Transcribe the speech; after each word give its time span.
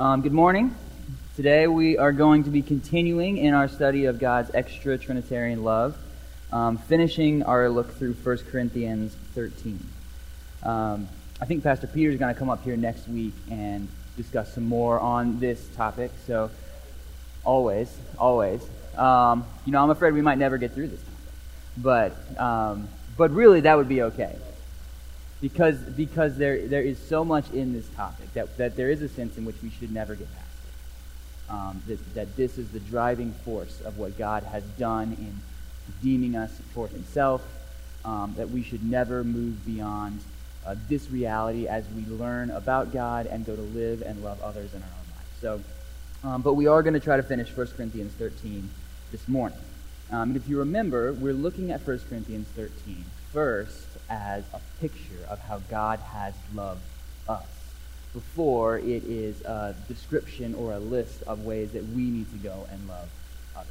Um, 0.00 0.22
good 0.22 0.32
morning. 0.32 0.74
Today 1.36 1.66
we 1.66 1.98
are 1.98 2.10
going 2.10 2.44
to 2.44 2.50
be 2.50 2.62
continuing 2.62 3.36
in 3.36 3.52
our 3.52 3.68
study 3.68 4.06
of 4.06 4.18
God's 4.18 4.50
extra 4.54 4.96
Trinitarian 4.96 5.62
love, 5.62 5.94
um, 6.54 6.78
finishing 6.78 7.42
our 7.42 7.68
look 7.68 7.92
through 7.98 8.14
1 8.14 8.38
Corinthians 8.50 9.14
13. 9.34 9.78
Um, 10.62 11.06
I 11.38 11.44
think 11.44 11.62
Pastor 11.62 11.86
Peter 11.86 12.10
is 12.10 12.18
going 12.18 12.32
to 12.32 12.38
come 12.38 12.48
up 12.48 12.64
here 12.64 12.78
next 12.78 13.08
week 13.08 13.34
and 13.50 13.88
discuss 14.16 14.54
some 14.54 14.64
more 14.64 14.98
on 14.98 15.38
this 15.38 15.68
topic. 15.76 16.12
So, 16.26 16.50
always, 17.44 17.94
always. 18.18 18.62
Um, 18.96 19.44
you 19.66 19.72
know, 19.72 19.82
I'm 19.82 19.90
afraid 19.90 20.14
we 20.14 20.22
might 20.22 20.38
never 20.38 20.56
get 20.56 20.72
through 20.72 20.88
this 20.88 21.00
topic. 21.00 21.18
But, 21.76 22.40
um, 22.40 22.88
but 23.18 23.32
really, 23.32 23.60
that 23.60 23.76
would 23.76 23.90
be 23.90 24.00
okay 24.00 24.34
because, 25.40 25.76
because 25.78 26.36
there, 26.36 26.66
there 26.66 26.82
is 26.82 26.98
so 26.98 27.24
much 27.24 27.50
in 27.50 27.72
this 27.72 27.88
topic 27.96 28.32
that, 28.34 28.56
that 28.58 28.76
there 28.76 28.90
is 28.90 29.02
a 29.02 29.08
sense 29.08 29.38
in 29.38 29.44
which 29.44 29.56
we 29.62 29.70
should 29.70 29.92
never 29.92 30.14
get 30.14 30.28
past 30.34 30.46
it. 30.46 31.52
Um, 31.52 31.82
that, 31.86 32.14
that 32.14 32.36
this 32.36 32.58
is 32.58 32.70
the 32.70 32.80
driving 32.80 33.32
force 33.32 33.80
of 33.80 33.98
what 33.98 34.18
God 34.18 34.42
has 34.44 34.62
done 34.78 35.16
in 35.18 35.40
redeeming 35.88 36.36
us 36.36 36.52
for 36.74 36.88
himself, 36.88 37.42
um, 38.04 38.34
that 38.36 38.50
we 38.50 38.62
should 38.62 38.84
never 38.84 39.24
move 39.24 39.64
beyond 39.64 40.20
uh, 40.66 40.74
this 40.88 41.10
reality 41.10 41.66
as 41.66 41.84
we 41.96 42.04
learn 42.14 42.50
about 42.50 42.92
God 42.92 43.26
and 43.26 43.44
go 43.46 43.56
to 43.56 43.62
live 43.62 44.02
and 44.02 44.22
love 44.22 44.40
others 44.42 44.72
in 44.74 44.82
our 44.82 44.88
own 44.88 45.06
lives. 45.16 45.40
So, 45.40 46.28
um, 46.28 46.42
but 46.42 46.54
we 46.54 46.66
are 46.66 46.82
going 46.82 46.94
to 46.94 47.00
try 47.00 47.16
to 47.16 47.22
finish 47.22 47.54
1 47.56 47.66
Corinthians 47.76 48.12
13 48.12 48.68
this 49.10 49.26
morning. 49.26 49.58
Um, 50.12 50.30
and 50.30 50.36
if 50.36 50.48
you 50.48 50.58
remember, 50.58 51.12
we're 51.14 51.32
looking 51.32 51.70
at 51.70 51.86
1 51.86 52.00
Corinthians 52.08 52.46
13 52.48 53.04
first 53.32 53.86
as 54.10 54.44
a 54.52 54.60
picture 54.80 55.24
of 55.28 55.38
how 55.38 55.60
God 55.70 56.00
has 56.00 56.34
loved 56.52 56.82
us 57.28 57.46
before 58.12 58.78
it 58.78 59.04
is 59.04 59.40
a 59.42 59.74
description 59.86 60.54
or 60.54 60.72
a 60.72 60.78
list 60.80 61.22
of 61.22 61.44
ways 61.44 61.70
that 61.72 61.86
we 61.90 62.02
need 62.02 62.30
to 62.32 62.38
go 62.38 62.66
and 62.72 62.88
love 62.88 63.08
others. 63.56 63.68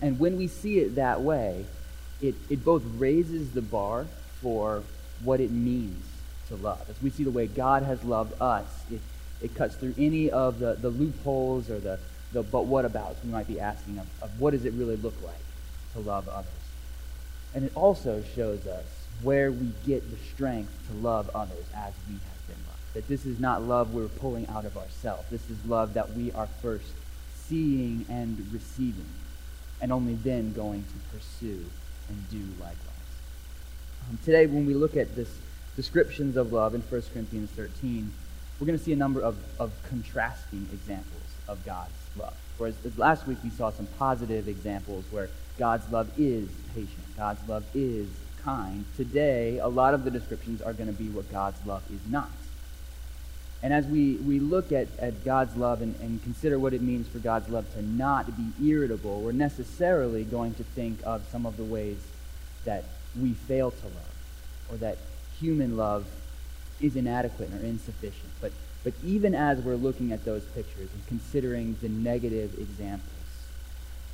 And 0.00 0.20
when 0.20 0.38
we 0.38 0.46
see 0.46 0.78
it 0.78 0.94
that 0.94 1.20
way, 1.20 1.66
it, 2.22 2.36
it 2.48 2.64
both 2.64 2.82
raises 2.96 3.52
the 3.52 3.62
bar 3.62 4.06
for 4.40 4.84
what 5.24 5.40
it 5.40 5.50
means 5.50 6.04
to 6.48 6.56
love. 6.56 6.88
As 6.88 7.00
we 7.02 7.10
see 7.10 7.24
the 7.24 7.30
way 7.30 7.48
God 7.48 7.82
has 7.82 8.04
loved 8.04 8.40
us, 8.40 8.66
it, 8.90 9.00
it 9.42 9.54
cuts 9.54 9.74
through 9.74 9.94
any 9.98 10.30
of 10.30 10.60
the, 10.60 10.74
the 10.74 10.90
loopholes 10.90 11.70
or 11.70 11.80
the, 11.80 11.98
the 12.32 12.44
but 12.44 12.66
what 12.66 12.84
abouts 12.84 13.22
we 13.24 13.30
might 13.30 13.48
be 13.48 13.58
asking 13.58 13.98
of, 13.98 14.06
of 14.22 14.40
what 14.40 14.52
does 14.52 14.64
it 14.64 14.72
really 14.74 14.96
look 14.96 15.14
like 15.24 15.34
to 15.94 16.00
love 16.00 16.28
others. 16.28 16.52
And 17.54 17.64
it 17.64 17.72
also 17.74 18.22
shows 18.34 18.66
us 18.66 18.84
where 19.22 19.50
we 19.50 19.72
get 19.86 20.08
the 20.10 20.16
strength 20.34 20.72
to 20.88 20.96
love 20.98 21.30
others 21.34 21.64
as 21.74 21.92
we 22.08 22.14
have 22.14 22.46
been 22.46 22.56
loved. 22.66 22.94
That 22.94 23.08
this 23.08 23.26
is 23.26 23.40
not 23.40 23.62
love 23.62 23.94
we're 23.94 24.08
pulling 24.08 24.46
out 24.48 24.64
of 24.64 24.76
ourselves. 24.76 25.28
This 25.30 25.48
is 25.50 25.64
love 25.66 25.94
that 25.94 26.12
we 26.14 26.32
are 26.32 26.46
first 26.62 26.92
seeing 27.48 28.04
and 28.08 28.38
receiving, 28.52 29.08
and 29.80 29.92
only 29.92 30.14
then 30.14 30.52
going 30.52 30.84
to 30.84 31.16
pursue 31.16 31.64
and 32.08 32.30
do 32.30 32.44
likewise. 32.60 32.76
Um, 34.10 34.18
today, 34.24 34.46
when 34.46 34.66
we 34.66 34.74
look 34.74 34.96
at 34.96 35.16
this 35.16 35.30
descriptions 35.76 36.36
of 36.36 36.52
love 36.52 36.74
in 36.74 36.80
1 36.80 37.02
Corinthians 37.12 37.50
13, 37.50 38.12
we're 38.58 38.66
going 38.66 38.78
to 38.78 38.84
see 38.84 38.92
a 38.92 38.96
number 38.96 39.20
of, 39.20 39.36
of 39.60 39.72
contrasting 39.88 40.66
examples 40.72 41.22
of 41.46 41.64
God's 41.64 41.92
love. 42.18 42.34
Whereas 42.58 42.74
last 42.96 43.26
week 43.26 43.38
we 43.44 43.50
saw 43.50 43.70
some 43.70 43.86
positive 43.98 44.48
examples 44.48 45.04
where 45.10 45.28
God's 45.58 45.90
love 45.92 46.10
is 46.18 46.48
patient, 46.74 47.16
God's 47.16 47.46
love 47.48 47.64
is 47.74 48.08
kind. 48.48 48.84
Today, 48.96 49.58
a 49.58 49.68
lot 49.68 49.92
of 49.92 50.04
the 50.04 50.10
descriptions 50.10 50.62
are 50.62 50.72
going 50.72 50.86
to 50.86 50.98
be 50.98 51.08
what 51.10 51.30
God's 51.30 51.64
love 51.66 51.82
is 51.92 52.00
not. 52.10 52.30
And 53.62 53.74
as 53.74 53.84
we, 53.86 54.14
we 54.16 54.38
look 54.38 54.72
at, 54.72 54.88
at 54.98 55.22
God's 55.22 55.54
love 55.56 55.82
and, 55.82 55.94
and 56.00 56.22
consider 56.22 56.58
what 56.58 56.72
it 56.72 56.80
means 56.80 57.06
for 57.08 57.18
God's 57.18 57.50
love 57.50 57.70
to 57.74 57.82
not 57.82 58.24
be 58.36 58.70
irritable, 58.70 59.20
we're 59.20 59.32
necessarily 59.32 60.24
going 60.24 60.54
to 60.54 60.64
think 60.64 60.98
of 61.04 61.26
some 61.30 61.44
of 61.44 61.58
the 61.58 61.64
ways 61.64 61.98
that 62.64 62.84
we 63.20 63.32
fail 63.32 63.70
to 63.70 63.84
love, 63.84 64.14
or 64.70 64.76
that 64.78 64.96
human 65.38 65.76
love 65.76 66.06
is 66.80 66.96
inadequate 66.96 67.52
or 67.52 67.58
insufficient. 67.58 68.30
But, 68.40 68.52
but 68.82 68.94
even 69.04 69.34
as 69.34 69.58
we're 69.58 69.74
looking 69.74 70.12
at 70.12 70.24
those 70.24 70.44
pictures 70.54 70.88
and 70.94 71.06
considering 71.06 71.76
the 71.82 71.90
negative 71.90 72.58
examples, 72.58 73.12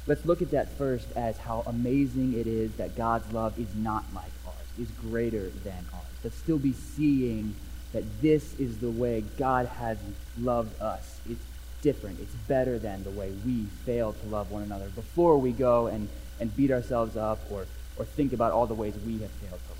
let's 0.06 0.24
look 0.24 0.42
at 0.42 0.50
that 0.50 0.68
first 0.76 1.06
as 1.16 1.38
how 1.38 1.62
amazing 1.66 2.34
it 2.34 2.46
is 2.46 2.74
that 2.76 2.96
God's 2.96 3.32
love 3.32 3.58
is 3.58 3.74
not 3.74 4.04
like 4.14 4.32
ours, 4.46 4.54
is 4.78 4.90
greater 5.10 5.48
than 5.64 5.84
ours. 5.92 6.04
Let's 6.22 6.36
still 6.36 6.58
be 6.58 6.72
seeing 6.72 7.54
that 7.92 8.04
this 8.20 8.58
is 8.58 8.78
the 8.78 8.90
way 8.90 9.22
God 9.38 9.66
has 9.66 9.98
loved 10.38 10.80
us. 10.80 11.20
It's 11.28 11.44
different. 11.80 12.18
It's 12.20 12.34
better 12.48 12.78
than 12.78 13.04
the 13.04 13.10
way 13.10 13.32
we 13.44 13.64
fail 13.84 14.12
to 14.12 14.26
love 14.26 14.50
one 14.50 14.62
another 14.62 14.88
before 14.88 15.38
we 15.38 15.52
go 15.52 15.86
and, 15.86 16.08
and 16.40 16.54
beat 16.56 16.70
ourselves 16.70 17.16
up 17.16 17.40
or, 17.50 17.66
or 17.96 18.04
think 18.04 18.32
about 18.32 18.52
all 18.52 18.66
the 18.66 18.74
ways 18.74 18.94
we 19.06 19.18
have 19.18 19.30
failed 19.30 19.60
to 19.60 19.68
love. 19.68 19.78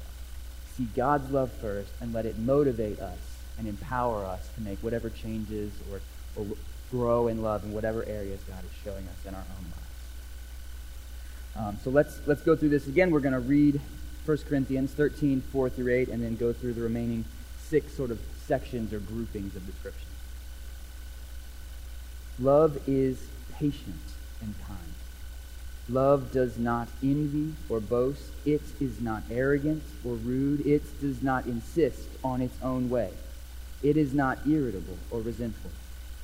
See 0.76 0.86
God's 0.94 1.30
love 1.30 1.50
first 1.50 1.90
and 2.00 2.12
let 2.12 2.26
it 2.26 2.38
motivate 2.38 3.00
us 3.00 3.18
and 3.58 3.66
empower 3.66 4.24
us 4.24 4.48
to 4.54 4.60
make 4.62 4.78
whatever 4.78 5.10
changes 5.10 5.72
or, 5.90 6.00
or 6.36 6.46
grow 6.90 7.28
in 7.28 7.42
love 7.42 7.64
in 7.64 7.72
whatever 7.72 8.04
areas 8.06 8.40
God 8.48 8.62
is 8.64 8.70
showing 8.84 9.06
us 9.08 9.26
in 9.26 9.34
our 9.34 9.40
own 9.40 9.64
lives. 9.64 9.83
Um, 11.56 11.78
so 11.82 11.90
let's, 11.90 12.18
let's 12.26 12.42
go 12.42 12.56
through 12.56 12.70
this 12.70 12.88
again. 12.88 13.10
We're 13.10 13.20
going 13.20 13.34
to 13.34 13.40
read 13.40 13.80
1 14.26 14.38
Corinthians 14.48 14.92
13, 14.92 15.40
4 15.40 15.70
through 15.70 15.92
8, 15.92 16.08
and 16.08 16.22
then 16.22 16.36
go 16.36 16.52
through 16.52 16.74
the 16.74 16.82
remaining 16.82 17.24
six 17.58 17.92
sort 17.94 18.10
of 18.10 18.20
sections 18.46 18.92
or 18.92 18.98
groupings 18.98 19.54
of 19.56 19.66
description. 19.66 20.08
Love 22.40 22.78
is 22.88 23.26
patient 23.52 24.00
and 24.40 24.54
kind. 24.66 24.78
Love 25.88 26.32
does 26.32 26.58
not 26.58 26.88
envy 27.02 27.54
or 27.68 27.78
boast. 27.78 28.22
It 28.44 28.62
is 28.80 29.00
not 29.00 29.22
arrogant 29.30 29.82
or 30.04 30.14
rude. 30.14 30.66
It 30.66 30.82
does 31.00 31.22
not 31.22 31.46
insist 31.46 32.08
on 32.24 32.40
its 32.40 32.56
own 32.62 32.88
way. 32.88 33.10
It 33.82 33.96
is 33.98 34.14
not 34.14 34.38
irritable 34.46 34.96
or 35.10 35.20
resentful. 35.20 35.70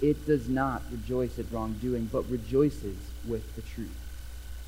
It 0.00 0.26
does 0.26 0.48
not 0.48 0.82
rejoice 0.90 1.38
at 1.38 1.52
wrongdoing, 1.52 2.06
but 2.10 2.28
rejoices 2.30 2.96
with 3.28 3.54
the 3.54 3.62
truth. 3.62 3.99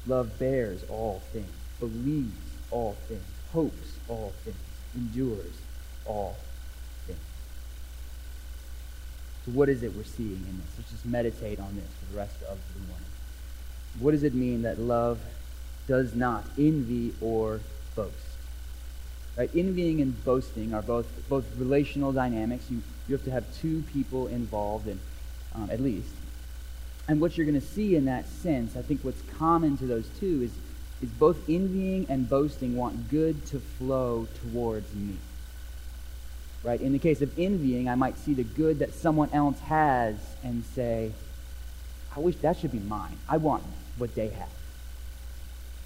Love 0.07 0.39
bears 0.39 0.85
all 0.89 1.23
things, 1.33 1.53
believes 1.79 2.35
all 2.71 2.97
things, 3.07 3.23
hopes 3.53 3.99
all 4.09 4.33
things, 4.45 4.57
endures 4.97 5.61
all 6.05 6.37
things. 7.07 7.19
So, 9.45 9.53
what 9.53 9.69
is 9.69 9.83
it 9.83 9.95
we're 9.95 10.05
seeing 10.05 10.33
in 10.33 10.59
this? 10.59 10.79
Let's 10.79 10.91
just 10.91 11.07
meditate 11.07 11.61
on 11.61 11.75
this 11.77 11.85
for 11.85 12.13
the 12.13 12.19
rest 12.19 12.43
of 12.43 12.59
the 12.75 12.81
morning. 12.89 13.07
What 14.01 14.13
does 14.13 14.23
it 14.25 14.35
mean 14.35 14.63
that 14.63 14.81
love 14.81 15.21
does 15.87 16.15
not 16.15 16.45
envy 16.59 17.15
or 17.21 17.61
boast? 17.95 18.15
Right? 19.37 19.51
Envying 19.55 20.01
and 20.01 20.25
boasting 20.25 20.75
are 20.75 20.83
both 20.83 21.07
both 21.29 21.45
relational 21.57 22.13
dynamics. 22.13 22.71
You 22.71 22.83
you 23.09 23.15
have 23.15 23.25
to 23.25 23.31
have 23.31 23.61
two 23.61 23.83
people 23.93 24.27
involved, 24.29 24.89
in, 24.89 24.99
um, 25.55 25.69
at 25.71 25.81
least. 25.81 26.15
And 27.09 27.21
what 27.21 27.37
you're 27.37 27.47
going 27.47 27.61
to 27.61 27.67
see 27.67 27.97
in 27.97 28.05
that 28.05 28.27
sense, 28.27 28.77
I 28.77 28.83
think 28.83 29.01
what's 29.03 29.23
common 29.39 29.77
to 29.79 29.87
those 29.87 30.09
two 30.21 30.43
is 30.43 30.53
is 31.03 31.11
both 31.11 31.49
envying 31.49 32.07
and 32.09 32.29
boasting 32.29 32.77
want 32.77 33.11
good 33.11 33.45
to 33.47 33.59
flow 33.59 34.29
towards 34.41 34.95
me. 34.95 35.17
Right? 36.63 36.81
In 36.81 36.93
the 36.93 36.99
case 36.99 37.21
of 37.23 37.37
envying, 37.39 37.89
I 37.89 37.97
might 37.97 38.17
see 38.19 38.35
the 38.35 38.45
good 38.45 38.79
that 38.79 38.95
someone 38.95 39.29
else 39.33 39.59
has 39.61 40.15
and 40.45 40.65
say, 40.65 41.11
I 42.17 42.21
wish 42.21 42.37
that 42.37 42.59
should 42.59 42.71
be 42.71 42.79
mine. 42.79 43.19
I 43.29 43.39
want 43.39 43.65
what 43.99 44.15
they 44.15 44.29
have. 44.29 44.49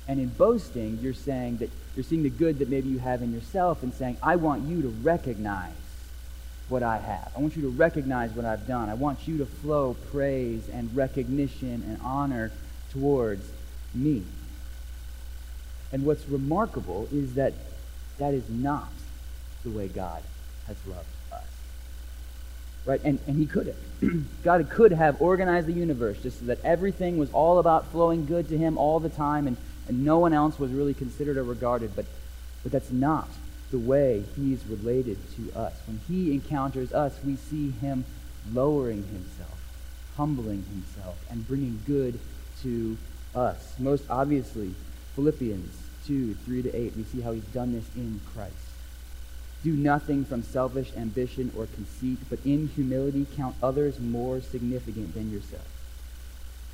And 0.06 0.20
in 0.20 0.28
boasting, 0.28 0.98
you're 1.00 1.14
saying 1.14 1.58
that 1.58 1.70
you're 1.96 2.04
seeing 2.04 2.22
the 2.22 2.30
good 2.30 2.58
that 2.58 2.68
maybe 2.68 2.90
you 2.90 2.98
have 2.98 3.22
in 3.22 3.32
yourself 3.32 3.82
and 3.82 3.92
saying, 3.94 4.18
I 4.22 4.36
want 4.36 4.68
you 4.68 4.82
to 4.82 4.88
recognize 4.88 5.72
what 6.68 6.82
I 6.82 6.98
have. 6.98 7.32
I 7.36 7.40
want 7.40 7.56
you 7.56 7.62
to 7.62 7.68
recognize 7.68 8.32
what 8.32 8.44
I've 8.44 8.66
done. 8.66 8.88
I 8.88 8.94
want 8.94 9.28
you 9.28 9.38
to 9.38 9.46
flow 9.46 9.96
praise 10.10 10.68
and 10.68 10.94
recognition 10.96 11.84
and 11.86 11.98
honor 12.02 12.50
towards 12.90 13.48
me. 13.94 14.24
And 15.92 16.04
what's 16.04 16.28
remarkable 16.28 17.08
is 17.12 17.34
that 17.34 17.52
that 18.18 18.34
is 18.34 18.48
not 18.50 18.88
the 19.62 19.70
way 19.70 19.88
God 19.88 20.22
has 20.66 20.76
loved 20.86 21.06
us. 21.32 21.44
Right? 22.84 23.00
And, 23.04 23.20
and 23.26 23.36
he 23.36 23.46
could 23.46 23.68
have. 23.68 24.24
God 24.44 24.68
could 24.68 24.92
have 24.92 25.22
organized 25.22 25.68
the 25.68 25.72
universe 25.72 26.20
just 26.22 26.40
so 26.40 26.46
that 26.46 26.64
everything 26.64 27.16
was 27.16 27.30
all 27.32 27.58
about 27.58 27.86
flowing 27.92 28.26
good 28.26 28.48
to 28.48 28.58
him 28.58 28.76
all 28.76 28.98
the 28.98 29.08
time 29.08 29.46
and, 29.46 29.56
and 29.86 30.04
no 30.04 30.18
one 30.18 30.32
else 30.32 30.58
was 30.58 30.72
really 30.72 30.94
considered 30.94 31.36
or 31.36 31.44
regarded. 31.44 31.94
But, 31.94 32.06
but 32.64 32.72
that's 32.72 32.90
not 32.90 33.28
the 33.70 33.78
way 33.78 34.24
he's 34.36 34.64
related 34.66 35.18
to 35.36 35.58
us. 35.58 35.74
When 35.86 36.00
he 36.08 36.32
encounters 36.32 36.92
us, 36.92 37.18
we 37.24 37.36
see 37.36 37.70
him 37.70 38.04
lowering 38.52 39.04
himself, 39.04 39.58
humbling 40.16 40.64
himself, 40.72 41.18
and 41.30 41.46
bringing 41.46 41.80
good 41.86 42.18
to 42.62 42.96
us. 43.34 43.74
Most 43.78 44.04
obviously, 44.08 44.74
Philippians 45.14 45.76
2, 46.06 46.34
3 46.34 46.62
to 46.62 46.74
8, 46.74 46.96
we 46.96 47.02
see 47.04 47.20
how 47.20 47.32
he's 47.32 47.44
done 47.44 47.72
this 47.72 47.88
in 47.96 48.20
Christ. 48.34 48.54
Do 49.64 49.72
nothing 49.72 50.24
from 50.24 50.42
selfish 50.42 50.92
ambition 50.96 51.50
or 51.56 51.66
conceit, 51.66 52.18
but 52.30 52.38
in 52.44 52.68
humility 52.68 53.26
count 53.36 53.56
others 53.62 53.98
more 53.98 54.40
significant 54.40 55.14
than 55.14 55.32
yourself. 55.32 55.66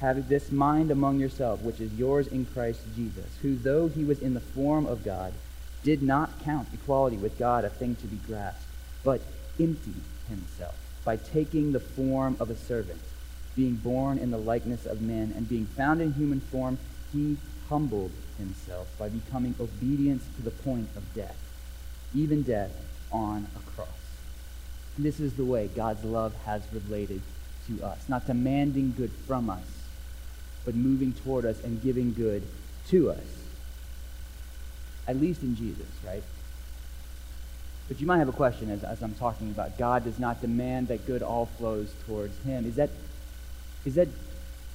Have 0.00 0.28
this 0.28 0.50
mind 0.52 0.90
among 0.90 1.20
yourselves, 1.20 1.62
which 1.62 1.80
is 1.80 1.94
yours 1.94 2.26
in 2.26 2.44
Christ 2.44 2.80
Jesus, 2.94 3.30
who, 3.40 3.56
though 3.56 3.88
he 3.88 4.04
was 4.04 4.20
in 4.20 4.34
the 4.34 4.40
form 4.40 4.84
of 4.84 5.04
God, 5.04 5.32
did 5.82 6.02
not 6.02 6.30
count 6.44 6.68
equality 6.72 7.16
with 7.16 7.38
God 7.38 7.64
a 7.64 7.70
thing 7.70 7.96
to 7.96 8.06
be 8.06 8.16
grasped, 8.26 8.62
but 9.04 9.20
emptied 9.58 10.00
himself 10.28 10.74
by 11.04 11.16
taking 11.16 11.72
the 11.72 11.80
form 11.80 12.36
of 12.38 12.50
a 12.50 12.56
servant, 12.56 13.00
being 13.56 13.74
born 13.74 14.18
in 14.18 14.30
the 14.30 14.38
likeness 14.38 14.86
of 14.86 15.02
men, 15.02 15.32
and 15.36 15.48
being 15.48 15.66
found 15.66 16.00
in 16.00 16.12
human 16.12 16.40
form, 16.40 16.78
he 17.12 17.36
humbled 17.68 18.12
himself 18.38 18.86
by 18.98 19.08
becoming 19.08 19.54
obedient 19.58 20.22
to 20.36 20.42
the 20.42 20.50
point 20.50 20.88
of 20.96 21.14
death, 21.14 21.36
even 22.14 22.42
death 22.42 22.72
on 23.10 23.46
a 23.56 23.70
cross. 23.70 23.88
This 24.98 25.20
is 25.20 25.34
the 25.34 25.44
way 25.44 25.68
God's 25.68 26.04
love 26.04 26.34
has 26.44 26.62
related 26.72 27.22
to 27.66 27.82
us, 27.84 28.08
not 28.08 28.26
demanding 28.26 28.94
good 28.96 29.10
from 29.26 29.50
us, 29.50 29.64
but 30.64 30.74
moving 30.74 31.12
toward 31.12 31.44
us 31.44 31.62
and 31.64 31.82
giving 31.82 32.12
good 32.12 32.42
to 32.88 33.10
us. 33.10 33.41
At 35.06 35.20
least 35.20 35.42
in 35.42 35.56
Jesus, 35.56 35.86
right? 36.06 36.22
But 37.88 38.00
you 38.00 38.06
might 38.06 38.18
have 38.18 38.28
a 38.28 38.32
question 38.32 38.70
as, 38.70 38.84
as 38.84 39.02
I'm 39.02 39.14
talking 39.14 39.50
about 39.50 39.76
God 39.76 40.04
does 40.04 40.18
not 40.18 40.40
demand 40.40 40.88
that 40.88 41.06
good 41.06 41.22
all 41.22 41.46
flows 41.46 41.92
towards 42.06 42.36
him. 42.44 42.64
Is 42.66 42.76
that, 42.76 42.90
is 43.84 43.96
that 43.96 44.08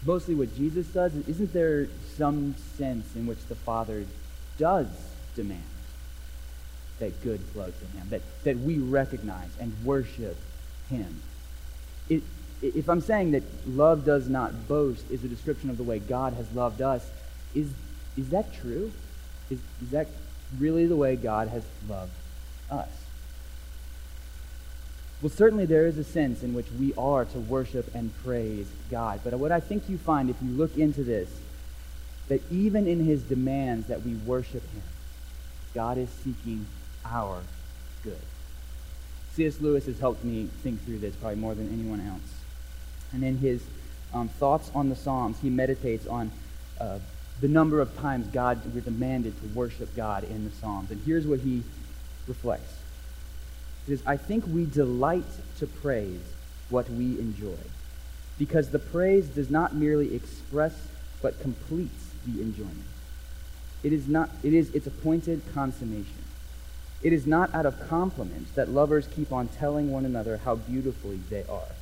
mostly 0.05 0.35
what 0.35 0.55
Jesus 0.55 0.87
does? 0.87 1.15
Isn't 1.15 1.53
there 1.53 1.87
some 2.17 2.55
sense 2.77 3.15
in 3.15 3.25
which 3.25 3.43
the 3.47 3.55
Father 3.55 4.05
does 4.57 4.87
demand 5.35 5.63
that 6.99 7.23
good 7.23 7.39
flows 7.39 7.73
to 7.79 7.97
him, 7.97 8.09
that, 8.09 8.21
that 8.43 8.59
we 8.59 8.77
recognize 8.77 9.49
and 9.59 9.73
worship 9.83 10.37
him? 10.89 11.21
It, 12.09 12.23
if 12.61 12.89
I'm 12.89 13.01
saying 13.01 13.31
that 13.31 13.43
love 13.67 14.05
does 14.05 14.27
not 14.27 14.67
boast 14.67 15.09
is 15.09 15.23
a 15.23 15.27
description 15.27 15.69
of 15.69 15.77
the 15.77 15.83
way 15.83 15.99
God 15.99 16.33
has 16.33 16.51
loved 16.53 16.81
us, 16.81 17.09
is, 17.53 17.69
is 18.17 18.29
that 18.29 18.53
true? 18.53 18.91
Is, 19.49 19.59
is 19.81 19.89
that 19.91 20.07
really 20.59 20.85
the 20.85 20.95
way 20.95 21.15
God 21.15 21.47
has 21.49 21.63
loved 21.87 22.11
us? 22.69 22.89
Well, 25.21 25.31
certainly 25.31 25.65
there 25.65 25.87
is 25.87 25.97
a 25.97 26.03
sense 26.03 26.43
in 26.43 26.53
which 26.53 26.67
we 26.79 26.93
are 26.95 27.25
to 27.25 27.39
worship 27.39 27.93
and 27.95 28.15
praise 28.23 28.67
God. 28.91 29.21
But 29.23 29.33
what 29.33 29.51
I 29.51 29.59
think 29.59 29.89
you 29.89 29.97
find 29.97 30.29
if 30.29 30.35
you 30.43 30.51
look 30.51 30.77
into 30.77 31.03
this, 31.03 31.29
that 32.27 32.41
even 32.51 32.87
in 32.87 33.03
his 33.03 33.23
demands 33.23 33.87
that 33.87 34.03
we 34.03 34.13
worship 34.13 34.61
him, 34.71 34.83
God 35.73 35.97
is 35.97 36.09
seeking 36.23 36.67
our 37.05 37.41
good. 38.03 38.19
C.S. 39.33 39.59
Lewis 39.61 39.85
has 39.85 39.99
helped 39.99 40.23
me 40.23 40.49
think 40.61 40.83
through 40.83 40.99
this 40.99 41.15
probably 41.15 41.39
more 41.39 41.55
than 41.55 41.71
anyone 41.71 42.01
else. 42.01 42.41
And 43.13 43.23
in 43.23 43.37
his 43.37 43.63
um, 44.13 44.27
thoughts 44.27 44.69
on 44.75 44.89
the 44.89 44.95
Psalms, 44.95 45.37
he 45.41 45.49
meditates 45.49 46.05
on 46.05 46.31
uh, 46.79 46.99
the 47.39 47.47
number 47.47 47.79
of 47.79 47.95
times 47.97 48.27
God 48.27 48.59
we're 48.73 48.81
demanded 48.81 49.39
to 49.41 49.47
worship 49.49 49.95
God 49.95 50.23
in 50.23 50.43
the 50.43 50.51
Psalms. 50.51 50.91
And 50.91 51.01
here's 51.05 51.27
what 51.27 51.39
he 51.39 51.63
reflects. 52.27 52.73
It 53.87 53.93
is, 53.93 54.03
I 54.05 54.17
think 54.17 54.45
we 54.47 54.65
delight 54.65 55.25
to 55.59 55.67
praise 55.67 56.21
what 56.69 56.89
we 56.89 57.19
enjoy, 57.19 57.57
because 58.37 58.69
the 58.69 58.79
praise 58.79 59.27
does 59.27 59.49
not 59.49 59.73
merely 59.73 60.13
express 60.13 60.73
but 61.21 61.39
completes 61.39 62.11
the 62.25 62.41
enjoyment. 62.41 62.83
It 63.83 63.93
is 63.93 64.07
not 64.07 64.29
it 64.43 64.53
is 64.53 64.73
its 64.75 64.87
appointed 64.87 65.41
consummation. 65.53 66.23
It 67.03 67.13
is 67.13 67.27
not 67.27 67.53
out 67.53 67.65
of 67.65 67.87
compliment 67.87 68.53
that 68.55 68.69
lovers 68.69 69.07
keep 69.07 69.31
on 69.31 69.47
telling 69.47 69.91
one 69.91 70.05
another 70.05 70.37
how 70.37 70.55
beautifully 70.55 71.19
they 71.29 71.43
are. 71.43 71.75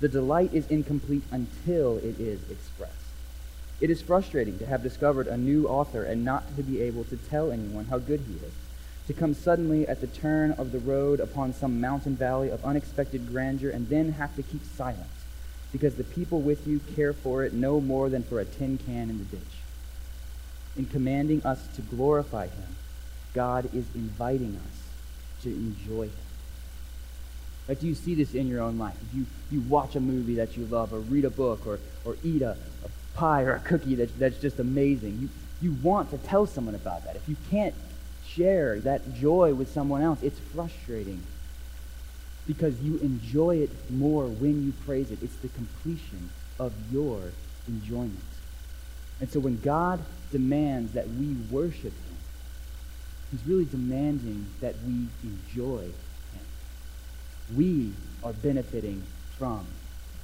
The 0.00 0.08
delight 0.08 0.52
is 0.52 0.66
incomplete 0.66 1.22
until 1.30 1.98
it 1.98 2.20
is 2.20 2.40
expressed. 2.50 2.94
It 3.80 3.90
is 3.90 4.02
frustrating 4.02 4.58
to 4.58 4.66
have 4.66 4.82
discovered 4.82 5.28
a 5.28 5.36
new 5.36 5.68
author 5.68 6.02
and 6.04 6.24
not 6.24 6.56
to 6.56 6.62
be 6.62 6.80
able 6.82 7.04
to 7.04 7.16
tell 7.16 7.52
anyone 7.52 7.86
how 7.86 7.98
good 7.98 8.20
he 8.20 8.34
is 8.34 8.52
to 9.08 9.14
come 9.14 9.32
suddenly 9.32 9.88
at 9.88 10.02
the 10.02 10.06
turn 10.06 10.52
of 10.52 10.70
the 10.70 10.78
road 10.78 11.18
upon 11.18 11.54
some 11.54 11.80
mountain 11.80 12.14
valley 12.14 12.50
of 12.50 12.62
unexpected 12.62 13.26
grandeur 13.26 13.70
and 13.70 13.88
then 13.88 14.12
have 14.12 14.36
to 14.36 14.42
keep 14.42 14.62
silence 14.76 15.24
because 15.72 15.94
the 15.94 16.04
people 16.04 16.42
with 16.42 16.66
you 16.66 16.78
care 16.94 17.14
for 17.14 17.42
it 17.42 17.54
no 17.54 17.80
more 17.80 18.10
than 18.10 18.22
for 18.22 18.38
a 18.38 18.44
tin 18.44 18.76
can 18.76 19.08
in 19.08 19.18
the 19.18 19.24
ditch. 19.24 19.40
In 20.76 20.84
commanding 20.84 21.42
us 21.42 21.66
to 21.76 21.82
glorify 21.82 22.48
him, 22.48 22.76
God 23.32 23.74
is 23.74 23.86
inviting 23.94 24.56
us 24.56 25.42
to 25.42 25.48
enjoy 25.48 26.04
him. 26.04 26.12
Like, 27.66 27.80
do 27.80 27.86
you 27.86 27.94
see 27.94 28.14
this 28.14 28.34
in 28.34 28.46
your 28.46 28.62
own 28.62 28.78
life? 28.78 28.96
If 29.08 29.16
you, 29.16 29.26
you 29.50 29.60
watch 29.68 29.96
a 29.96 30.00
movie 30.00 30.36
that 30.36 30.56
you 30.56 30.66
love, 30.66 30.92
or 30.92 31.00
read 31.00 31.24
a 31.24 31.30
book, 31.30 31.66
or, 31.66 31.78
or 32.04 32.16
eat 32.22 32.42
a, 32.42 32.56
a 32.84 32.88
pie 33.14 33.42
or 33.42 33.52
a 33.52 33.60
cookie 33.60 33.94
that, 33.96 34.18
that's 34.18 34.38
just 34.40 34.58
amazing, 34.58 35.18
you, 35.20 35.28
you 35.60 35.76
want 35.82 36.10
to 36.10 36.18
tell 36.18 36.46
someone 36.46 36.74
about 36.74 37.04
that. 37.04 37.16
If 37.16 37.28
you 37.28 37.36
can't 37.50 37.74
share 38.26 38.80
that 38.80 39.14
joy 39.14 39.54
with 39.54 39.72
someone 39.72 40.02
else, 40.02 40.22
it's 40.22 40.38
frustrating 40.38 41.22
because 42.46 42.80
you 42.80 42.98
enjoy 42.98 43.56
it 43.56 43.70
more 43.90 44.26
when 44.26 44.64
you 44.64 44.72
praise 44.86 45.10
it. 45.10 45.18
It's 45.22 45.36
the 45.36 45.48
completion 45.48 46.30
of 46.58 46.72
your 46.92 47.20
enjoyment. 47.66 48.18
And 49.20 49.28
so 49.30 49.40
when 49.40 49.60
God 49.60 50.00
demands 50.30 50.92
that 50.92 51.08
we 51.08 51.36
worship 51.50 51.92
him, 51.92 52.16
he's 53.30 53.46
really 53.46 53.64
demanding 53.64 54.46
that 54.60 54.74
we 54.86 55.08
enjoy 55.22 55.82
him. 55.82 57.56
We 57.56 57.92
are 58.22 58.32
benefiting 58.32 59.02
from 59.36 59.66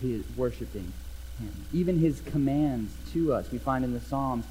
his 0.01 0.25
worshiping 0.37 0.93
him. 1.39 1.53
Even 1.73 1.99
his 1.99 2.21
commands 2.21 2.93
to 3.13 3.33
us, 3.33 3.51
we 3.51 3.59
find 3.59 3.85
in 3.85 3.93
the 3.93 4.01
Psalms, 4.01 4.45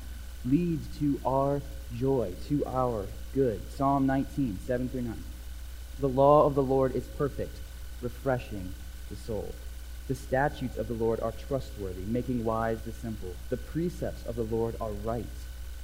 leads 0.46 0.86
to 1.00 1.20
our 1.26 1.62
joy, 1.96 2.34
to 2.48 2.66
our 2.66 3.06
good. 3.34 3.62
Psalm 3.72 4.06
19, 4.06 4.60
7 4.66 4.90
through 4.90 5.02
9. 5.02 5.24
The 6.00 6.10
law 6.10 6.46
of 6.46 6.56
the 6.56 6.64
Lord 6.64 6.96
is 6.96 7.06
perfect, 7.06 7.56
refreshing 8.02 8.74
the 9.10 9.16
soul. 9.16 9.54
The 10.08 10.16
statutes 10.16 10.78
of 10.78 10.88
the 10.88 10.94
Lord 10.94 11.22
are 11.22 11.32
trustworthy, 11.32 12.02
making 12.02 12.44
wise 12.44 12.82
the 12.82 12.92
simple. 12.92 13.34
The 13.50 13.58
precepts 13.58 14.26
of 14.26 14.36
the 14.36 14.44
Lord 14.44 14.76
are 14.82 14.92
right, 14.92 15.26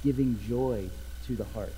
giving 0.04 0.38
joy 0.46 0.90
to 1.26 1.36
the 1.36 1.44
heart. 1.44 1.72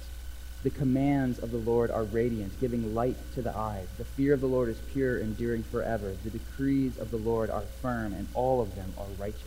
The 0.62 0.70
commands 0.70 1.41
of 1.41 1.50
the 1.50 1.59
Lord 1.59 1.91
are 1.91 2.05
radiant, 2.05 2.61
giving 2.61 2.94
light 2.94 3.17
to 3.35 3.43
the 3.43 3.56
eyes. 3.56 3.88
The 3.99 4.05
fear 4.05 4.32
of 4.32 4.41
the 4.41 4.47
Lord 4.47 4.69
is 4.69 4.79
pure, 4.93 5.19
enduring 5.19 5.64
forever. 5.64 6.14
The 6.23 6.31
decrees 6.31 6.99
of 6.99 7.11
the 7.11 7.16
Lord 7.16 7.50
are 7.50 7.64
firm, 7.81 8.12
and 8.12 8.28
all 8.35 8.61
of 8.61 8.76
them 8.76 8.92
are 8.97 9.07
righteous. 9.19 9.42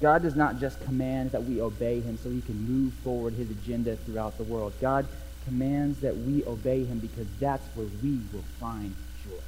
God 0.00 0.22
does 0.22 0.34
not 0.34 0.60
just 0.60 0.82
command 0.84 1.32
that 1.32 1.44
we 1.44 1.60
obey 1.60 2.00
him 2.00 2.18
so 2.18 2.30
he 2.30 2.40
can 2.40 2.56
move 2.56 2.92
forward 2.94 3.34
his 3.34 3.50
agenda 3.50 3.96
throughout 3.96 4.36
the 4.38 4.44
world. 4.44 4.72
God 4.80 5.06
commands 5.44 6.00
that 6.00 6.16
we 6.16 6.44
obey 6.44 6.84
him 6.84 6.98
because 6.98 7.26
that's 7.38 7.66
where 7.76 7.86
we 8.02 8.18
will 8.32 8.44
find 8.58 8.94
joy. 9.24 9.42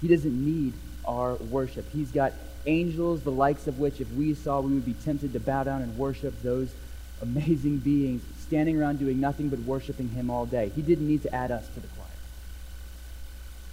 He 0.00 0.08
doesn't 0.08 0.44
need 0.44 0.72
our 1.04 1.34
worship. 1.34 1.90
He's 1.92 2.10
got 2.12 2.32
angels, 2.66 3.22
the 3.22 3.32
likes 3.32 3.66
of 3.66 3.78
which, 3.78 4.00
if 4.00 4.10
we 4.12 4.34
saw, 4.34 4.60
we 4.60 4.72
would 4.72 4.86
be 4.86 4.94
tempted 4.94 5.32
to 5.32 5.40
bow 5.40 5.64
down 5.64 5.82
and 5.82 5.98
worship 5.98 6.40
those 6.42 6.72
amazing 7.20 7.78
beings 7.78 8.22
standing 8.46 8.80
around 8.80 8.98
doing 8.98 9.20
nothing 9.20 9.48
but 9.48 9.58
worshiping 9.60 10.10
him 10.10 10.30
all 10.30 10.46
day. 10.46 10.70
He 10.76 10.82
didn't 10.82 11.08
need 11.08 11.22
to 11.22 11.34
add 11.34 11.50
us 11.50 11.66
to 11.68 11.80
the 11.80 11.88
choir. 11.88 12.06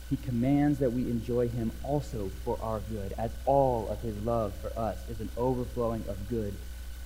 He 0.09 0.17
commands 0.17 0.79
that 0.79 0.91
we 0.91 1.03
enjoy 1.03 1.47
him 1.47 1.71
also 1.83 2.29
for 2.43 2.57
our 2.61 2.79
good, 2.79 3.13
as 3.17 3.31
all 3.45 3.87
of 3.89 4.01
his 4.01 4.17
love 4.25 4.53
for 4.55 4.77
us 4.79 4.97
is 5.09 5.19
an 5.19 5.29
overflowing 5.37 6.03
of 6.07 6.29
good 6.29 6.53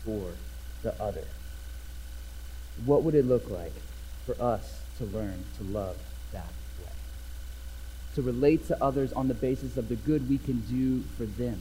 for 0.03 0.31
the 0.81 0.99
other. 1.01 1.23
What 2.85 3.03
would 3.03 3.15
it 3.15 3.25
look 3.25 3.49
like 3.49 3.73
for 4.25 4.41
us 4.41 4.81
to 4.97 5.05
learn 5.05 5.43
to 5.57 5.63
love 5.65 5.97
that 6.31 6.51
way? 6.79 6.91
To 8.15 8.21
relate 8.21 8.67
to 8.67 8.83
others 8.83 9.13
on 9.13 9.27
the 9.27 9.33
basis 9.33 9.77
of 9.77 9.87
the 9.89 9.95
good 9.95 10.29
we 10.29 10.37
can 10.37 10.61
do 10.61 11.01
for 11.17 11.25
them. 11.25 11.59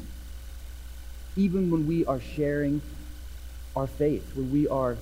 Even 1.36 1.70
when 1.70 1.86
we 1.86 2.06
are 2.06 2.20
sharing 2.20 2.80
our 3.76 3.86
faith, 3.86 4.34
when 4.34 4.50
we 4.50 4.68
are 4.68 4.96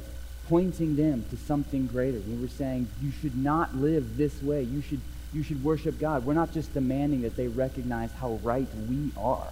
pointing 0.52 0.96
them 0.96 1.24
to 1.30 1.36
something 1.38 1.86
greater, 1.86 2.18
when 2.18 2.38
we're 2.38 2.46
saying, 2.46 2.86
you 3.00 3.10
should 3.10 3.34
not 3.34 3.74
live 3.74 4.18
this 4.18 4.42
way, 4.42 4.62
you 4.62 4.82
should 4.82 5.00
you 5.32 5.42
should 5.42 5.64
worship 5.64 5.98
God. 5.98 6.26
We're 6.26 6.34
not 6.34 6.52
just 6.52 6.74
demanding 6.74 7.22
that 7.22 7.36
they 7.36 7.48
recognize 7.48 8.12
how 8.12 8.38
right 8.42 8.68
we 8.86 9.10
are. 9.16 9.48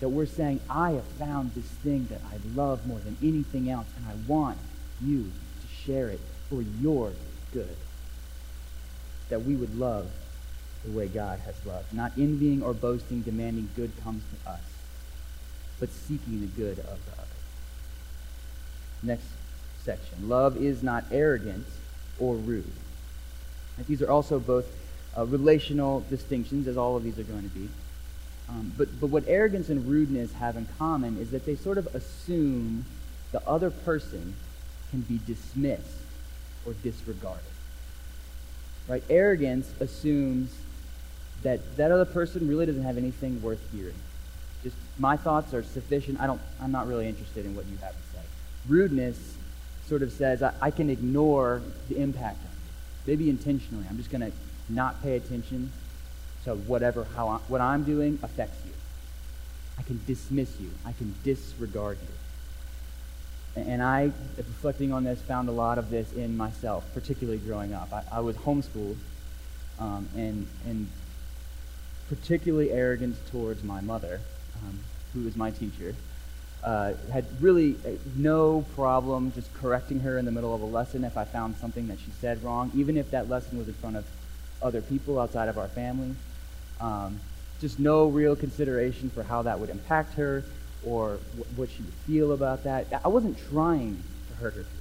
That 0.00 0.08
we're 0.08 0.24
saying, 0.24 0.60
I 0.70 0.92
have 0.92 1.04
found 1.04 1.52
this 1.52 1.66
thing 1.66 2.06
that 2.06 2.22
I 2.32 2.38
love 2.54 2.86
more 2.86 2.98
than 3.00 3.14
anything 3.22 3.68
else, 3.68 3.88
and 3.98 4.06
I 4.06 4.14
want 4.26 4.56
you 5.02 5.24
to 5.24 5.84
share 5.84 6.08
it 6.08 6.20
for 6.48 6.62
your 6.80 7.12
good. 7.52 7.76
That 9.28 9.42
we 9.42 9.54
would 9.54 9.78
love 9.78 10.10
the 10.86 10.92
way 10.92 11.08
God 11.08 11.40
has 11.40 11.66
loved. 11.66 11.92
Not 11.92 12.12
envying 12.16 12.62
or 12.62 12.72
boasting, 12.72 13.20
demanding 13.20 13.68
good 13.76 13.92
comes 14.02 14.22
to 14.32 14.50
us, 14.50 14.62
but 15.78 15.90
seeking 15.90 16.40
the 16.40 16.46
good 16.46 16.78
of 16.78 17.04
the 17.04 17.12
other. 17.12 17.28
Next 19.02 19.26
section. 19.84 20.28
Love 20.28 20.56
is 20.56 20.82
not 20.82 21.04
arrogant 21.10 21.66
or 22.18 22.34
rude. 22.34 22.70
These 23.88 24.02
are 24.02 24.10
also 24.10 24.38
both 24.38 24.66
uh, 25.16 25.24
relational 25.26 26.04
distinctions, 26.08 26.66
as 26.66 26.76
all 26.76 26.96
of 26.96 27.02
these 27.02 27.18
are 27.18 27.24
going 27.24 27.42
to 27.42 27.54
be. 27.54 27.68
Um, 28.48 28.72
but, 28.76 29.00
but 29.00 29.08
what 29.08 29.24
arrogance 29.26 29.68
and 29.70 29.86
rudeness 29.86 30.32
have 30.34 30.56
in 30.56 30.66
common 30.78 31.18
is 31.18 31.30
that 31.30 31.46
they 31.46 31.56
sort 31.56 31.78
of 31.78 31.94
assume 31.94 32.84
the 33.30 33.46
other 33.48 33.70
person 33.70 34.34
can 34.90 35.00
be 35.02 35.18
dismissed 35.26 35.86
or 36.66 36.74
disregarded. 36.82 37.42
Right? 38.88 39.02
Arrogance 39.08 39.72
assumes 39.80 40.54
that 41.42 41.76
that 41.76 41.90
other 41.90 42.04
person 42.04 42.46
really 42.46 42.66
doesn't 42.66 42.82
have 42.82 42.98
anything 42.98 43.40
worth 43.42 43.60
hearing. 43.72 43.94
Just 44.62 44.76
my 44.98 45.16
thoughts 45.16 45.54
are 45.54 45.62
sufficient. 45.62 46.20
I 46.20 46.26
don't, 46.26 46.40
I'm 46.60 46.72
not 46.72 46.86
really 46.86 47.08
interested 47.08 47.46
in 47.46 47.56
what 47.56 47.66
you 47.66 47.76
have 47.78 47.92
to 47.92 48.02
say. 48.12 48.22
Rudeness 48.68 49.36
sort 49.88 50.02
of 50.02 50.12
says 50.12 50.42
I, 50.42 50.52
I 50.60 50.70
can 50.70 50.90
ignore 50.90 51.62
the 51.88 51.98
impact 51.98 52.38
of 52.44 52.50
it. 52.50 53.10
Maybe 53.10 53.30
intentionally. 53.30 53.84
I'm 53.88 53.96
just 53.96 54.10
going 54.10 54.20
to 54.20 54.32
not 54.68 55.02
pay 55.02 55.16
attention 55.16 55.72
to 56.44 56.54
whatever 56.54 57.06
how 57.16 57.28
I, 57.28 57.36
what 57.48 57.60
I'm 57.60 57.84
doing 57.84 58.18
affects 58.22 58.58
you. 58.64 58.72
I 59.78 59.82
can 59.82 60.00
dismiss 60.06 60.60
you. 60.60 60.70
I 60.84 60.92
can 60.92 61.14
disregard 61.24 61.98
you. 62.00 63.62
And 63.62 63.82
I, 63.82 64.12
reflecting 64.36 64.92
on 64.92 65.04
this, 65.04 65.20
found 65.20 65.48
a 65.48 65.52
lot 65.52 65.78
of 65.78 65.90
this 65.90 66.12
in 66.14 66.36
myself, 66.36 66.88
particularly 66.94 67.38
growing 67.38 67.74
up. 67.74 67.92
I, 67.92 68.02
I 68.10 68.20
was 68.20 68.36
homeschooled, 68.36 68.96
um, 69.78 70.08
and, 70.16 70.46
and 70.66 70.88
particularly 72.08 72.70
arrogant 72.70 73.16
towards 73.30 73.62
my 73.62 73.80
mother, 73.82 74.20
um, 74.62 74.78
who 75.12 75.24
was 75.24 75.36
my 75.36 75.50
teacher. 75.50 75.94
Uh, 76.62 76.92
had 77.12 77.24
really 77.40 77.74
uh, 77.84 77.90
no 78.14 78.64
problem 78.76 79.32
just 79.32 79.52
correcting 79.54 79.98
her 79.98 80.16
in 80.16 80.24
the 80.24 80.30
middle 80.30 80.54
of 80.54 80.60
a 80.60 80.66
lesson 80.66 81.02
if 81.02 81.16
I 81.16 81.24
found 81.24 81.56
something 81.56 81.88
that 81.88 81.98
she 81.98 82.12
said 82.20 82.42
wrong, 82.44 82.70
even 82.74 82.96
if 82.96 83.10
that 83.10 83.28
lesson 83.28 83.58
was 83.58 83.66
in 83.66 83.74
front 83.74 83.96
of 83.96 84.04
other 84.62 84.80
people 84.80 85.18
outside 85.18 85.48
of 85.48 85.58
our 85.58 85.66
family. 85.66 86.14
Um, 86.80 87.18
just 87.60 87.80
no 87.80 88.06
real 88.06 88.36
consideration 88.36 89.10
for 89.10 89.24
how 89.24 89.42
that 89.42 89.58
would 89.58 89.70
impact 89.70 90.14
her 90.14 90.44
or 90.84 91.18
what 91.56 91.68
she 91.70 91.82
would 91.82 91.94
feel 92.06 92.32
about 92.32 92.64
that. 92.64 92.86
I 93.04 93.08
wasn't 93.08 93.38
trying 93.50 94.02
to 94.28 94.34
hurt 94.36 94.54
her 94.54 94.62
feelings. 94.62 94.78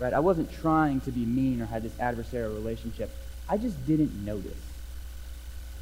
Right? 0.00 0.12
I 0.12 0.20
wasn't 0.20 0.52
trying 0.52 1.00
to 1.02 1.12
be 1.12 1.24
mean 1.24 1.60
or 1.60 1.66
have 1.66 1.82
this 1.82 1.92
adversarial 1.94 2.54
relationship. 2.54 3.10
I 3.48 3.58
just 3.58 3.86
didn't 3.86 4.24
notice. 4.24 4.52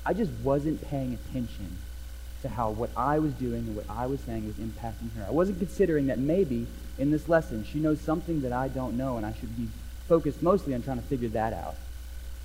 I 0.04 0.12
just 0.12 0.32
wasn't 0.42 0.86
paying 0.88 1.14
attention 1.14 1.76
to 2.42 2.48
how 2.48 2.70
what 2.70 2.90
I 2.96 3.18
was 3.18 3.32
doing 3.34 3.66
and 3.66 3.76
what 3.76 3.86
I 3.88 4.06
was 4.06 4.20
saying 4.20 4.46
was 4.46 4.56
impacting 4.56 5.14
her. 5.16 5.24
I 5.26 5.30
wasn't 5.30 5.58
considering 5.58 6.06
that 6.06 6.18
maybe 6.18 6.66
in 6.98 7.10
this 7.10 7.28
lesson 7.28 7.64
she 7.64 7.78
knows 7.78 8.00
something 8.00 8.42
that 8.42 8.52
I 8.52 8.68
don't 8.68 8.96
know 8.96 9.16
and 9.16 9.26
I 9.26 9.32
should 9.32 9.56
be 9.56 9.68
focused 10.06 10.42
mostly 10.42 10.74
on 10.74 10.82
trying 10.82 10.98
to 10.98 11.06
figure 11.06 11.28
that 11.30 11.52
out 11.52 11.74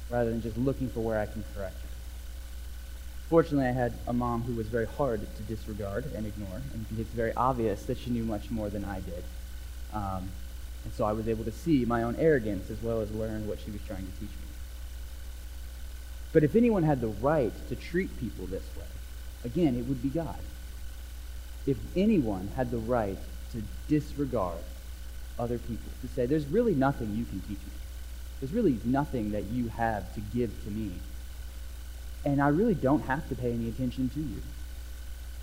rather 0.09 0.29
than 0.29 0.41
just 0.41 0.57
looking 0.57 0.89
for 0.89 0.99
where 0.99 1.19
I 1.19 1.25
can 1.25 1.43
correct 1.55 1.75
her. 1.81 1.87
Fortunately, 3.29 3.65
I 3.65 3.71
had 3.71 3.93
a 4.07 4.13
mom 4.13 4.43
who 4.43 4.53
was 4.53 4.67
very 4.67 4.85
hard 4.85 5.21
to 5.21 5.43
disregard 5.43 6.05
and 6.13 6.25
ignore, 6.25 6.61
and 6.73 6.85
it's 6.99 7.09
very 7.09 7.33
obvious 7.33 7.83
that 7.85 7.97
she 7.97 8.11
knew 8.11 8.23
much 8.23 8.51
more 8.51 8.69
than 8.69 8.85
I 8.85 8.99
did. 8.99 9.23
Um, 9.93 10.29
and 10.83 10.93
so 10.93 11.05
I 11.05 11.13
was 11.13 11.27
able 11.27 11.43
to 11.45 11.51
see 11.51 11.85
my 11.85 12.03
own 12.03 12.15
arrogance 12.17 12.69
as 12.69 12.81
well 12.83 13.01
as 13.01 13.11
learn 13.11 13.47
what 13.47 13.59
she 13.59 13.71
was 13.71 13.81
trying 13.87 14.05
to 14.05 14.11
teach 14.19 14.29
me. 14.29 14.47
But 16.33 16.43
if 16.43 16.55
anyone 16.55 16.83
had 16.83 16.99
the 16.99 17.07
right 17.07 17.53
to 17.69 17.75
treat 17.75 18.19
people 18.19 18.45
this 18.45 18.63
way, 18.77 18.85
again, 19.43 19.75
it 19.75 19.85
would 19.87 20.01
be 20.01 20.09
God. 20.09 20.39
If 21.65 21.77
anyone 21.95 22.49
had 22.55 22.71
the 22.71 22.77
right 22.77 23.17
to 23.53 23.63
disregard 23.87 24.59
other 25.39 25.57
people, 25.57 25.91
to 26.01 26.07
say, 26.07 26.25
there's 26.25 26.47
really 26.47 26.75
nothing 26.75 27.15
you 27.15 27.25
can 27.25 27.39
teach 27.41 27.57
me. 27.57 27.73
There's 28.39 28.51
really 28.51 28.77
nothing 28.83 29.31
that 29.31 29.45
you 29.45 29.69
have 29.69 30.13
to 30.15 30.19
give 30.19 30.51
to 30.65 30.69
me. 30.71 30.91
And 32.25 32.41
I 32.41 32.49
really 32.49 32.75
don't 32.75 33.05
have 33.05 33.27
to 33.29 33.35
pay 33.35 33.51
any 33.51 33.69
attention 33.69 34.09
to 34.09 34.19
you. 34.19 34.41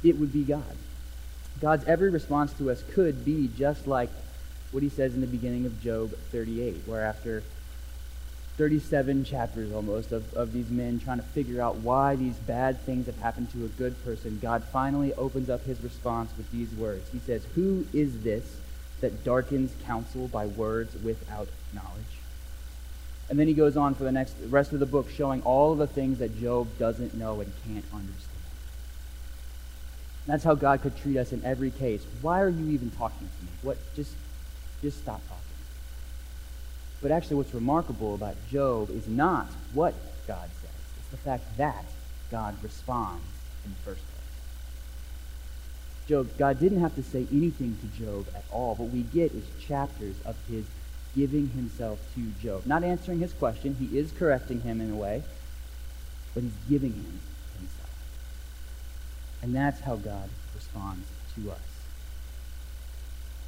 It 0.03 0.19
would 0.19 0.33
be 0.33 0.45
God. 0.45 0.77
God's 1.61 1.85
every 1.85 2.11
response 2.11 2.53
to 2.55 2.71
us 2.71 2.83
could 2.95 3.25
be 3.25 3.51
just 3.57 3.87
like 3.87 4.11
what 4.71 4.83
he 4.83 4.89
says 4.89 5.15
in 5.15 5.21
the 5.21 5.27
beginning 5.27 5.67
of 5.67 5.81
Job 5.83 6.11
38, 6.31 6.83
where 6.87 7.05
after 7.05 7.43
37 8.61 9.25
chapters 9.25 9.73
almost 9.73 10.13
of, 10.13 10.35
of 10.35 10.53
these 10.53 10.69
men 10.69 11.01
trying 11.01 11.17
to 11.17 11.25
figure 11.25 11.63
out 11.63 11.77
why 11.77 12.15
these 12.15 12.35
bad 12.35 12.79
things 12.83 13.07
have 13.07 13.19
happened 13.21 13.51
to 13.51 13.65
a 13.65 13.69
good 13.69 13.97
person, 14.05 14.39
God 14.43 14.63
finally 14.65 15.15
opens 15.15 15.49
up 15.49 15.65
his 15.65 15.83
response 15.83 16.31
with 16.37 16.51
these 16.53 16.71
words. 16.73 17.09
He 17.11 17.21
says, 17.21 17.43
Who 17.55 17.87
is 17.95 18.23
this 18.23 18.45
that 19.01 19.25
darkens 19.25 19.73
counsel 19.87 20.29
by 20.29 20.45
words 20.45 20.95
without 21.03 21.49
knowledge? 21.73 22.19
And 23.31 23.39
then 23.39 23.49
he 23.49 23.55
goes 23.55 23.79
on 23.79 23.95
for 23.95 24.05
the 24.05 24.13
next 24.13 24.39
the 24.39 24.49
rest 24.49 24.75
of 24.75 24.81
the 24.81 24.85
book 24.85 25.09
showing 25.09 25.41
all 25.41 25.73
of 25.73 25.79
the 25.79 25.87
things 25.87 26.19
that 26.19 26.39
Job 26.39 26.69
doesn't 26.79 27.15
know 27.15 27.41
and 27.41 27.51
can't 27.67 27.87
understand. 27.95 28.29
That's 30.27 30.45
how 30.45 30.55
God 30.55 30.83
could 30.83 30.99
treat 30.99 31.17
us 31.17 31.33
in 31.33 31.43
every 31.47 31.71
case. 31.71 32.05
Why 32.21 32.43
are 32.43 32.51
you 32.51 32.69
even 32.73 32.91
talking 32.91 33.27
to 33.27 33.43
me? 33.43 33.53
What 33.63 33.79
just 33.97 34.13
just 34.83 34.99
stop 34.99 35.27
talking. 35.29 35.40
But 37.03 37.11
actually 37.11 37.37
what's 37.37 37.55
remarkable 37.55 38.15
about 38.15 38.37
Job 38.51 38.91
is 38.91 39.09
not 39.09 39.47
what 39.73 39.95
God 40.27 40.49
says. 40.61 40.71
It's 40.99 41.09
the 41.11 41.17
fact 41.17 41.57
that 41.57 41.85
God 42.31 42.55
responds 42.63 43.25
in 43.65 43.71
the 43.71 43.77
first 43.79 44.01
place. 44.01 44.21
Job, 46.07 46.29
God 46.39 46.59
didn't 46.61 46.81
have 46.81 46.95
to 46.97 47.03
say 47.03 47.27
anything 47.33 47.79
to 47.81 48.05
Job 48.05 48.27
at 48.35 48.45
all. 48.51 48.75
What 48.75 48.91
we 48.91 49.03
get 49.03 49.33
is 49.33 49.45
chapters 49.61 50.17
of 50.25 50.37
his 50.49 50.65
giving 51.17 51.49
himself 51.51 51.99
to 52.15 52.21
Job. 52.43 52.67
Not 52.67 52.85
answering 52.85 53.21
his 53.21 53.33
question, 53.33 53.77
he 53.79 53.99
is 53.99 54.13
correcting 54.13 54.61
him 54.61 54.81
in 54.81 54.91
a 54.91 54.97
way, 54.97 55.23
but 56.35 56.43
he's 56.43 56.53
giving 56.69 56.93
him 56.93 57.21
himself. 57.59 57.91
And 59.43 59.55
that's 59.55 59.81
how 59.81 59.97
God 59.97 60.29
responds 60.55 61.09
to 61.37 61.51
us. 61.51 61.70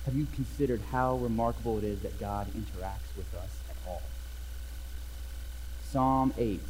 Have 0.04 0.14
you 0.14 0.26
considered 0.34 0.80
how 0.90 1.16
remarkable 1.16 1.78
it 1.78 1.84
is 1.84 2.00
that 2.00 2.18
God 2.18 2.48
interacts 2.48 3.16
with 3.16 3.32
us 3.34 3.50
at 3.70 3.76
all? 3.86 4.02
Psalm 5.84 6.34
8 6.36 6.60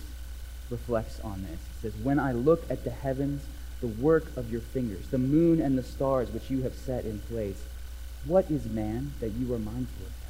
reflects 0.71 1.21
on 1.21 1.43
this. 1.43 1.53
It 1.53 1.83
says, 1.83 1.97
When 2.03 2.19
I 2.19 2.33
look 2.33 2.71
at 2.71 2.85
the 2.85 2.91
heavens, 2.91 3.45
the 3.81 3.87
work 3.87 4.37
of 4.37 4.51
your 4.51 4.61
fingers, 4.61 5.09
the 5.09 5.19
moon 5.19 5.61
and 5.61 5.79
the 5.79 5.83
stars 5.83 6.31
which 6.31 6.51
you 6.51 6.63
have 6.63 6.75
set 6.75 7.05
in 7.05 7.21
place, 7.21 7.63
what 8.27 8.51
is 8.51 8.67
man 8.67 9.13
that 9.21 9.31
you 9.31 9.53
are 9.55 9.59
mindful 9.59 10.07
of 10.07 10.13
him? 10.13 10.23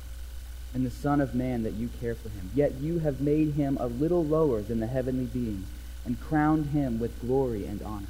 and 0.74 0.86
the 0.86 0.90
Son 0.90 1.20
of 1.20 1.34
Man 1.34 1.62
that 1.64 1.74
you 1.74 1.88
care 2.00 2.14
for 2.14 2.28
him. 2.30 2.50
Yet 2.54 2.74
you 2.80 3.00
have 3.00 3.20
made 3.20 3.52
him 3.52 3.76
a 3.78 3.86
little 3.86 4.24
lower 4.24 4.62
than 4.62 4.80
the 4.80 4.86
heavenly 4.86 5.26
beings, 5.26 5.66
and 6.04 6.20
crowned 6.20 6.70
him 6.70 6.98
with 6.98 7.20
glory 7.20 7.66
and 7.66 7.82
honor. 7.82 8.06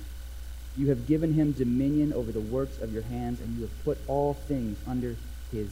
You 0.76 0.88
have 0.88 1.06
given 1.06 1.34
him 1.34 1.52
dominion 1.52 2.12
over 2.12 2.32
the 2.32 2.40
works 2.40 2.80
of 2.80 2.92
your 2.92 3.02
hands, 3.02 3.40
and 3.40 3.54
you 3.56 3.62
have 3.62 3.84
put 3.84 3.98
all 4.08 4.34
things 4.34 4.78
under 4.86 5.16
his 5.50 5.70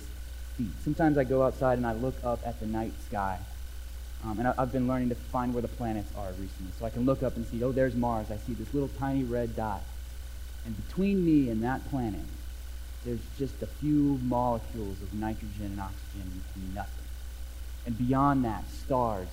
feet. 0.57 0.71
Sometimes 0.85 1.16
I 1.16 1.25
go 1.25 1.42
outside 1.42 1.78
and 1.78 1.87
I 1.87 1.92
look 1.92 2.16
up 2.23 2.40
at 2.47 2.61
the 2.61 2.66
night 2.66 2.92
sky. 3.07 3.38
Um, 4.25 4.38
and 4.38 4.49
I, 4.49 4.54
I've 4.59 4.73
been 4.73 4.87
learning 4.87 5.09
to 5.09 5.14
find 5.14 5.54
where 5.54 5.62
the 5.62 5.69
planets 5.69 6.12
are 6.19 6.28
recently. 6.33 6.73
So 6.78 6.85
I 6.85 6.90
can 6.90 7.07
look 7.07 7.23
up 7.23 7.37
and 7.37 7.47
see, 7.47 7.64
oh, 7.64 7.73
there's 7.73 7.95
Mars. 7.95 8.30
I 8.30 8.37
see 8.37 8.52
this 8.52 8.73
little 8.75 8.90
tiny 8.99 9.25
red 9.25 9.57
dot. 9.57 9.80
And 10.66 10.76
between 10.87 11.25
me 11.25 11.49
and 11.49 11.64
that 11.64 11.88
planet 11.88 12.21
there's 13.04 13.21
just 13.38 13.62
a 13.62 13.66
few 13.66 14.19
molecules 14.23 15.00
of 15.02 15.14
nitrogen 15.14 15.66
and 15.66 15.80
oxygen 15.80 16.42
and 16.54 16.75
nothing. 16.75 17.04
And 17.87 17.97
beyond 17.97 18.45
that, 18.45 18.69
stars. 18.71 19.28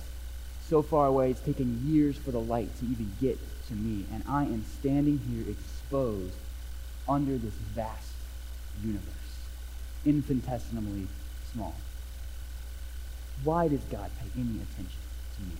So 0.68 0.82
far 0.82 1.06
away, 1.06 1.30
it's 1.30 1.40
taken 1.40 1.82
years 1.86 2.16
for 2.16 2.30
the 2.30 2.40
light 2.40 2.74
to 2.78 2.86
even 2.86 3.12
get 3.20 3.38
to 3.68 3.74
me. 3.74 4.04
And 4.12 4.22
I 4.28 4.44
am 4.44 4.64
standing 4.80 5.20
here 5.30 5.44
exposed 5.48 6.34
under 7.08 7.38
this 7.38 7.54
vast 7.74 8.12
universe, 8.82 9.04
infinitesimally 10.04 11.08
small. 11.52 11.74
Why 13.44 13.68
does 13.68 13.80
God 13.90 14.10
pay 14.20 14.40
any 14.40 14.60
attention 14.60 15.00
to 15.36 15.42
me 15.42 15.56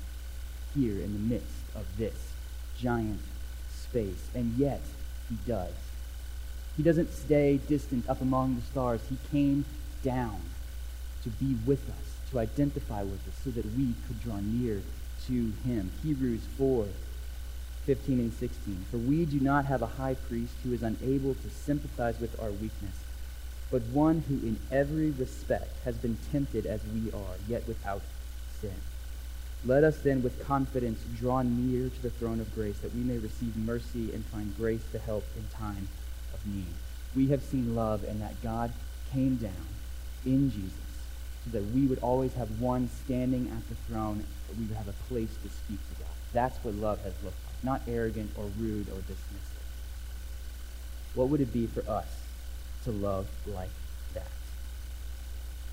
here 0.74 1.02
in 1.02 1.12
the 1.12 1.34
midst 1.34 1.54
of 1.74 1.86
this 1.96 2.32
giant 2.78 3.20
space? 3.72 4.28
And 4.34 4.56
yet, 4.58 4.82
he 5.28 5.36
does. 5.46 5.72
He 6.76 6.82
doesn't 6.82 7.12
stay 7.12 7.58
distant 7.68 8.08
up 8.08 8.20
among 8.20 8.56
the 8.56 8.62
stars. 8.62 9.00
He 9.08 9.16
came 9.30 9.64
down 10.02 10.40
to 11.22 11.30
be 11.30 11.56
with 11.66 11.88
us, 11.88 12.30
to 12.30 12.38
identify 12.38 13.02
with 13.02 13.26
us, 13.26 13.34
so 13.42 13.50
that 13.50 13.64
we 13.76 13.94
could 14.06 14.22
draw 14.22 14.36
near 14.36 14.82
to 15.26 15.52
him. 15.64 15.90
Hebrews 16.02 16.42
4 16.56 16.86
15 17.88 18.20
and 18.20 18.32
16. 18.34 18.84
For 18.90 18.98
we 18.98 19.24
do 19.24 19.40
not 19.40 19.64
have 19.64 19.80
a 19.80 19.86
high 19.86 20.12
priest 20.12 20.52
who 20.62 20.74
is 20.74 20.82
unable 20.82 21.32
to 21.32 21.48
sympathize 21.48 22.20
with 22.20 22.38
our 22.38 22.50
weakness, 22.50 23.02
but 23.70 23.80
one 23.84 24.20
who 24.28 24.34
in 24.46 24.58
every 24.70 25.10
respect 25.12 25.72
has 25.86 25.96
been 25.96 26.18
tempted 26.30 26.66
as 26.66 26.82
we 26.92 27.10
are, 27.12 27.36
yet 27.48 27.66
without 27.66 28.02
sin. 28.60 28.74
Let 29.64 29.84
us 29.84 29.96
then 30.00 30.22
with 30.22 30.46
confidence 30.46 31.00
draw 31.18 31.40
near 31.40 31.88
to 31.88 32.02
the 32.02 32.10
throne 32.10 32.40
of 32.40 32.54
grace, 32.54 32.76
that 32.80 32.94
we 32.94 33.00
may 33.00 33.16
receive 33.16 33.56
mercy 33.56 34.12
and 34.12 34.22
find 34.26 34.54
grace 34.58 34.84
to 34.92 34.98
help 34.98 35.24
in 35.34 35.48
time 35.58 35.88
of 36.34 36.46
need. 36.46 36.74
We 37.16 37.28
have 37.28 37.42
seen 37.42 37.74
love 37.74 38.04
and 38.04 38.20
that 38.20 38.42
God 38.42 38.70
came 39.14 39.36
down 39.36 39.66
in 40.26 40.50
Jesus 40.50 40.74
so 41.44 41.58
that 41.58 41.64
we 41.74 41.86
would 41.86 42.00
always 42.00 42.34
have 42.34 42.60
one 42.60 42.90
standing 43.04 43.48
at 43.48 43.66
the 43.70 43.74
throne, 43.86 44.22
that 44.48 44.58
we 44.58 44.64
would 44.64 44.76
have 44.76 44.88
a 44.88 45.04
place 45.08 45.34
to 45.42 45.48
speak 45.48 45.78
to 45.88 46.02
God. 46.02 46.12
That's 46.34 46.62
what 46.62 46.74
love 46.74 47.02
has 47.04 47.14
looked 47.24 47.42
like, 47.46 47.47
not 47.62 47.82
arrogant 47.88 48.30
or 48.36 48.44
rude 48.58 48.88
or 48.88 49.00
dismissive. 49.00 49.58
What 51.14 51.28
would 51.28 51.40
it 51.40 51.52
be 51.52 51.66
for 51.66 51.88
us 51.90 52.06
to 52.84 52.90
love 52.90 53.26
like 53.46 53.70
that? 54.14 54.30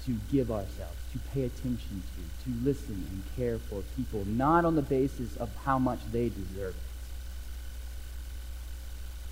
To 0.06 0.15
give 0.32 0.51
ourselves, 0.51 0.98
to 1.13 1.20
pay 1.34 1.44
attention 1.44 2.04
to, 2.15 2.51
to 2.51 2.58
listen 2.63 3.08
and 3.12 3.24
care 3.36 3.58
for 3.58 3.82
people, 3.96 4.25
not 4.25 4.65
on 4.65 4.75
the 4.75 4.82
basis 4.82 5.36
of 5.38 5.50
how 5.65 5.77
much 5.80 6.00
they 6.12 6.30
deserve 6.30 6.75
it, 6.75 6.82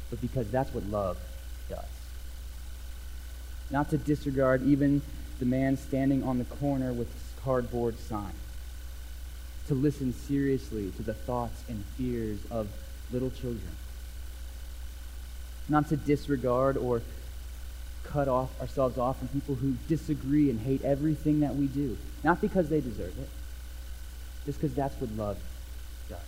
but 0.10 0.22
because 0.22 0.50
that's 0.51 0.74
what 0.74 0.83
love 0.86 1.17
does. 1.69 1.86
Not 3.72 3.89
to 3.89 3.98
disregard 3.98 4.63
even 4.63 5.01
the 5.39 5.45
man 5.45 5.77
standing 5.77 6.24
on 6.24 6.38
the 6.38 6.45
corner 6.45 6.93
with 6.93 7.12
his 7.12 7.43
cardboard 7.43 7.98
sign. 7.98 8.33
To 9.67 9.74
listen 9.74 10.13
seriously 10.13 10.91
to 10.98 11.03
the 11.03 11.13
thoughts 11.13 11.63
and 11.70 11.84
fears 11.98 12.39
of 12.51 12.67
little 13.12 13.29
children. 13.29 13.75
Not 15.70 15.88
to 15.89 15.98
disregard 15.98 16.77
or 16.77 17.01
cut 18.03 18.27
off 18.27 18.60
ourselves 18.60 18.98
off 18.98 19.20
from 19.20 19.29
people 19.29 19.55
who 19.55 19.75
disagree 19.88 20.50
and 20.50 20.60
hate 20.60 20.84
everything 20.84 21.39
that 21.39 21.55
we 21.55 21.67
do. 21.67 21.98
Not 22.24 22.41
because 22.41 22.70
they 22.70 22.82
deserve 22.82 23.17
it, 23.17 23.29
just 24.46 24.60
because 24.60 24.75
that's 24.75 25.00
what 25.00 25.10
love 25.12 25.38
does. 26.10 26.20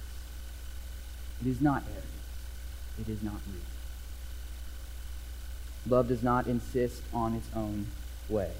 It 1.41 1.47
is 1.47 1.59
not 1.59 1.83
arrogant. 1.83 2.05
It 3.01 3.09
is 3.09 3.21
not 3.21 3.33
rude. 3.51 3.61
Love 5.87 6.07
does 6.07 6.23
not 6.23 6.47
insist 6.47 7.01
on 7.13 7.35
its 7.35 7.47
own 7.55 7.87
way. 8.29 8.51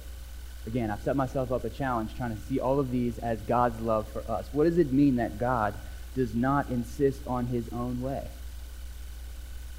Again, 0.68 0.90
I've 0.90 1.02
set 1.02 1.16
myself 1.16 1.52
up 1.52 1.64
a 1.64 1.70
challenge 1.70 2.16
trying 2.18 2.36
to 2.36 2.42
see 2.44 2.60
all 2.60 2.80
of 2.80 2.92
these 2.92 3.20
as 3.20 3.40
God's 3.42 3.80
love 3.82 4.08
for 4.08 4.24
us. 4.32 4.48
What 4.52 4.64
does 4.64 4.78
it 4.78 4.92
mean 4.92 5.18
that 5.18 5.38
God 5.38 5.74
does 6.16 6.34
not 6.34 6.70
insist 6.70 7.22
on 7.28 7.48
his 7.48 7.70
own 7.72 8.02
way? 8.02 8.28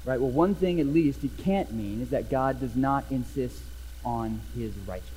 Right? 0.05 0.21
Well, 0.21 0.31
one 0.31 0.55
thing 0.55 0.79
at 0.79 0.87
least 0.87 1.23
it 1.25 1.37
can't 1.39 1.73
mean 1.73 2.01
is 2.01 2.11
that 2.11 2.29
God 2.29 2.61
does 2.61 2.75
not 2.75 3.03
insist 3.09 3.61
on 4.05 4.39
his 4.55 4.73
righteousness. 4.87 5.13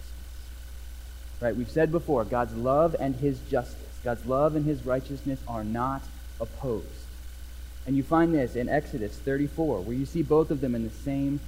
Right? 1.40 1.54
We've 1.54 1.70
said 1.70 1.92
before, 1.92 2.24
God's 2.24 2.54
love 2.54 2.96
and 2.98 3.14
his 3.14 3.38
justice, 3.48 3.76
God's 4.02 4.26
love 4.26 4.56
and 4.56 4.64
his 4.64 4.84
righteousness 4.84 5.38
are 5.46 5.62
not 5.62 6.02
opposed. 6.40 6.86
And 7.86 7.96
you 7.96 8.02
find 8.02 8.34
this 8.34 8.56
in 8.56 8.68
Exodus 8.68 9.16
34, 9.16 9.82
where 9.82 9.96
you 9.96 10.06
see 10.06 10.22
both 10.22 10.50
of 10.50 10.60
them 10.60 10.74
in 10.74 10.82
the 10.82 10.90
same 10.90 11.38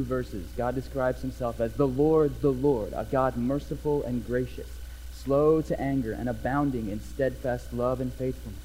verses, 0.00 0.46
God 0.56 0.74
describes 0.74 1.20
himself 1.20 1.60
as 1.60 1.74
the 1.74 1.86
Lord, 1.86 2.40
the 2.40 2.52
Lord, 2.52 2.94
a 2.94 3.04
God 3.04 3.36
merciful 3.36 4.02
and 4.04 4.26
gracious, 4.26 4.68
slow 5.12 5.60
to 5.60 5.78
anger 5.78 6.12
and 6.12 6.28
abounding 6.28 6.88
in 6.88 7.00
steadfast 7.00 7.74
love 7.74 8.00
and 8.00 8.10
faithfulness, 8.10 8.62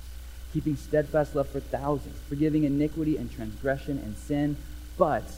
keeping 0.54 0.78
steadfast 0.78 1.36
love 1.36 1.50
for 1.50 1.60
thousands, 1.60 2.18
forgiving 2.30 2.64
iniquity 2.64 3.18
and 3.18 3.30
transgression 3.30 3.98
and 3.98 4.16
sin, 4.16 4.56
but 4.98 5.30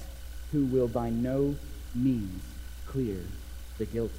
who 0.52 0.66
will 0.66 0.88
by 0.88 1.10
no 1.10 1.56
means 1.96 2.44
clear 2.86 3.22
the 3.80 3.86
guilty. 3.86 4.14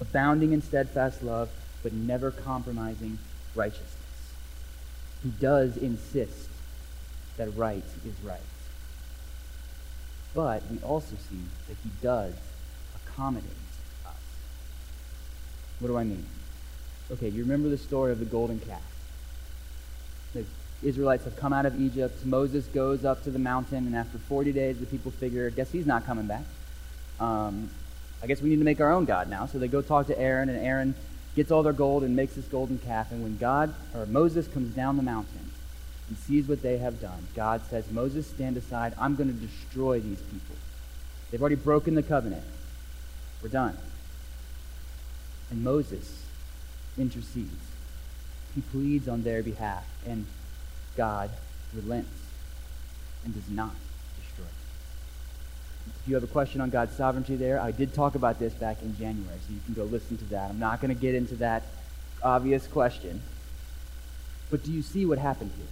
Abounding 0.00 0.52
in 0.52 0.60
steadfast 0.60 1.22
love, 1.22 1.48
but 1.82 1.94
never 1.94 2.30
compromising 2.30 3.18
righteousness. 3.54 3.92
He 5.22 5.30
does 5.30 5.76
insist 5.76 6.50
that 7.38 7.56
right 7.56 7.84
is 8.04 8.14
right. 8.22 8.40
But 10.36 10.62
we 10.70 10.78
also 10.80 11.16
see 11.30 11.40
that 11.66 11.76
he 11.82 11.90
does 12.02 12.34
accommodate 12.94 13.50
us. 14.04 14.12
What 15.80 15.88
do 15.88 15.96
I 15.96 16.04
mean? 16.04 16.26
Okay, 17.10 17.30
you 17.30 17.42
remember 17.42 17.70
the 17.70 17.78
story 17.78 18.12
of 18.12 18.18
the 18.18 18.26
golden 18.26 18.60
calf. 18.60 18.82
The 20.34 20.44
Israelites 20.82 21.24
have 21.24 21.36
come 21.36 21.54
out 21.54 21.64
of 21.64 21.80
Egypt. 21.80 22.26
Moses 22.26 22.66
goes 22.66 23.02
up 23.02 23.24
to 23.24 23.30
the 23.30 23.38
mountain, 23.38 23.86
and 23.86 23.96
after 23.96 24.18
40 24.18 24.52
days, 24.52 24.78
the 24.78 24.84
people 24.84 25.10
figure, 25.10 25.46
I 25.46 25.56
guess 25.56 25.72
he's 25.72 25.86
not 25.86 26.04
coming 26.04 26.26
back. 26.26 26.44
Um, 27.18 27.70
I 28.22 28.26
guess 28.26 28.42
we 28.42 28.50
need 28.50 28.58
to 28.58 28.64
make 28.64 28.80
our 28.82 28.92
own 28.92 29.06
God 29.06 29.30
now. 29.30 29.46
So 29.46 29.58
they 29.58 29.68
go 29.68 29.80
talk 29.80 30.08
to 30.08 30.18
Aaron, 30.18 30.50
and 30.50 30.58
Aaron 30.58 30.94
gets 31.34 31.50
all 31.50 31.62
their 31.62 31.72
gold 31.72 32.04
and 32.04 32.14
makes 32.14 32.34
this 32.34 32.44
golden 32.44 32.76
calf. 32.78 33.10
And 33.10 33.22
when 33.22 33.38
God 33.38 33.72
or 33.94 34.04
Moses 34.04 34.48
comes 34.48 34.74
down 34.74 34.98
the 34.98 35.02
mountain, 35.02 35.45
and 36.08 36.16
sees 36.18 36.46
what 36.46 36.62
they 36.62 36.78
have 36.78 37.00
done, 37.00 37.26
God 37.34 37.62
says, 37.68 37.90
Moses, 37.90 38.26
stand 38.26 38.56
aside. 38.56 38.94
I'm 38.98 39.16
going 39.16 39.28
to 39.28 39.46
destroy 39.46 40.00
these 40.00 40.20
people. 40.20 40.56
They've 41.30 41.40
already 41.40 41.56
broken 41.56 41.94
the 41.94 42.02
covenant. 42.02 42.44
We're 43.42 43.48
done. 43.48 43.76
And 45.50 45.62
Moses 45.62 46.24
intercedes. 46.96 47.64
He 48.54 48.60
pleads 48.60 49.08
on 49.08 49.22
their 49.22 49.42
behalf, 49.42 49.84
and 50.06 50.26
God 50.96 51.30
relents 51.74 52.10
and 53.24 53.34
does 53.34 53.48
not 53.50 53.74
destroy. 54.20 54.46
If 55.88 56.08
you 56.08 56.14
have 56.14 56.24
a 56.24 56.28
question 56.28 56.60
on 56.60 56.70
God's 56.70 56.96
sovereignty 56.96 57.36
there, 57.36 57.60
I 57.60 57.70
did 57.70 57.92
talk 57.92 58.14
about 58.14 58.38
this 58.38 58.54
back 58.54 58.80
in 58.82 58.96
January, 58.96 59.38
so 59.46 59.52
you 59.52 59.60
can 59.66 59.74
go 59.74 59.84
listen 59.84 60.16
to 60.18 60.24
that. 60.26 60.50
I'm 60.50 60.58
not 60.58 60.80
going 60.80 60.94
to 60.94 61.00
get 61.00 61.14
into 61.14 61.34
that 61.36 61.64
obvious 62.22 62.66
question. 62.66 63.20
But 64.50 64.62
do 64.62 64.72
you 64.72 64.82
see 64.82 65.04
what 65.04 65.18
happened 65.18 65.50
here? 65.56 65.66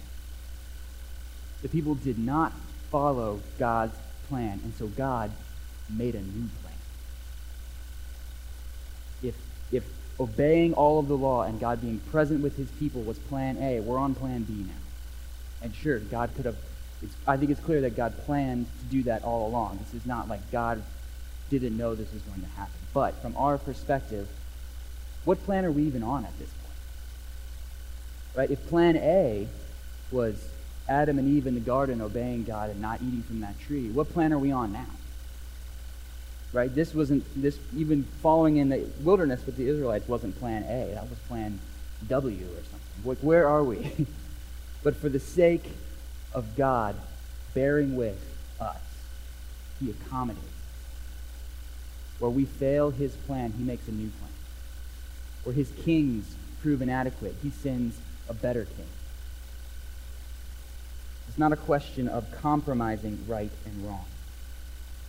The 1.65 1.69
people 1.69 1.95
did 1.95 2.19
not 2.19 2.53
follow 2.91 3.41
God's 3.57 3.97
plan, 4.29 4.59
and 4.63 4.71
so 4.75 4.85
God 4.85 5.31
made 5.89 6.13
a 6.13 6.21
new 6.21 6.47
plan. 6.61 6.75
If, 9.23 9.35
if 9.71 9.83
obeying 10.19 10.75
all 10.75 10.99
of 10.99 11.07
the 11.07 11.17
law 11.17 11.41
and 11.41 11.59
God 11.59 11.81
being 11.81 11.97
present 12.11 12.43
with 12.43 12.55
his 12.55 12.69
people 12.69 13.01
was 13.01 13.17
plan 13.17 13.57
A, 13.57 13.79
we're 13.79 13.97
on 13.97 14.13
plan 14.13 14.43
B 14.43 14.53
now. 14.53 14.73
And 15.63 15.73
sure, 15.73 15.97
God 15.97 16.29
could 16.35 16.45
have, 16.45 16.55
I 17.25 17.35
think 17.35 17.49
it's 17.49 17.61
clear 17.61 17.81
that 17.81 17.95
God 17.95 18.13
planned 18.27 18.67
to 18.81 18.85
do 18.85 19.01
that 19.05 19.23
all 19.23 19.47
along. 19.47 19.79
This 19.81 19.99
is 19.99 20.05
not 20.05 20.29
like 20.29 20.51
God 20.51 20.83
didn't 21.49 21.75
know 21.75 21.95
this 21.95 22.13
was 22.13 22.21
going 22.21 22.41
to 22.41 22.49
happen. 22.49 22.75
But 22.93 23.15
from 23.23 23.35
our 23.37 23.57
perspective, 23.57 24.29
what 25.23 25.43
plan 25.45 25.65
are 25.65 25.71
we 25.71 25.81
even 25.85 26.03
on 26.03 26.25
at 26.25 26.37
this 26.37 26.49
point? 26.49 26.77
Right? 28.35 28.51
If 28.51 28.67
plan 28.67 28.97
A 28.97 29.47
was 30.11 30.47
Adam 30.87 31.17
and 31.17 31.27
Eve 31.27 31.47
in 31.47 31.55
the 31.55 31.59
garden 31.59 32.01
obeying 32.01 32.43
God 32.43 32.69
and 32.69 32.81
not 32.81 33.01
eating 33.01 33.23
from 33.23 33.41
that 33.41 33.59
tree, 33.59 33.89
what 33.89 34.11
plan 34.13 34.31
are 34.33 34.37
we 34.37 34.51
on 34.51 34.71
now? 34.71 34.85
Right? 36.53 36.73
This 36.73 36.93
wasn't 36.93 37.25
this 37.35 37.57
even 37.75 38.03
following 38.21 38.57
in 38.57 38.69
the 38.69 38.87
wilderness 39.01 39.45
with 39.45 39.57
the 39.57 39.67
Israelites 39.67 40.07
wasn't 40.07 40.37
plan 40.39 40.63
A. 40.63 40.93
That 40.93 41.09
was 41.09 41.19
plan 41.27 41.59
W 42.07 42.45
or 42.45 42.63
something. 42.63 43.27
Where 43.27 43.47
are 43.47 43.63
we? 43.63 43.91
but 44.83 44.95
for 44.95 45.09
the 45.09 45.19
sake 45.19 45.65
of 46.33 46.55
God 46.55 46.95
bearing 47.53 47.95
with 47.95 48.19
us, 48.59 48.77
he 49.79 49.89
accommodates. 49.89 50.45
Where 52.19 52.31
we 52.31 52.45
fail 52.45 52.91
his 52.91 53.15
plan, 53.15 53.53
he 53.57 53.63
makes 53.63 53.87
a 53.87 53.91
new 53.91 54.09
plan. 54.09 54.31
Where 55.43 55.55
his 55.55 55.71
kings 55.83 56.35
prove 56.61 56.81
inadequate, 56.81 57.35
he 57.41 57.49
sends 57.49 57.97
a 58.29 58.33
better 58.33 58.65
king. 58.65 58.85
It's 61.35 61.39
not 61.41 61.51
a 61.51 61.57
question 61.57 62.07
of 62.07 62.31
compromising 62.31 63.21
right 63.27 63.51
and 63.65 63.85
wrong, 63.85 64.05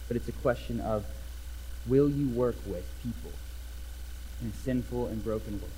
but 0.08 0.16
it's 0.16 0.26
a 0.26 0.32
question 0.32 0.80
of 0.80 1.04
will 1.86 2.10
you 2.10 2.28
work 2.30 2.56
with 2.66 2.84
people 3.00 3.30
in 4.42 4.48
a 4.48 4.52
sinful 4.52 5.06
and 5.06 5.22
broken 5.22 5.52
world 5.52 5.70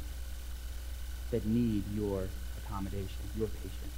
that 1.32 1.44
need 1.44 1.82
your 1.94 2.28
accommodation, 2.64 3.18
your 3.36 3.48
patience? 3.48 3.92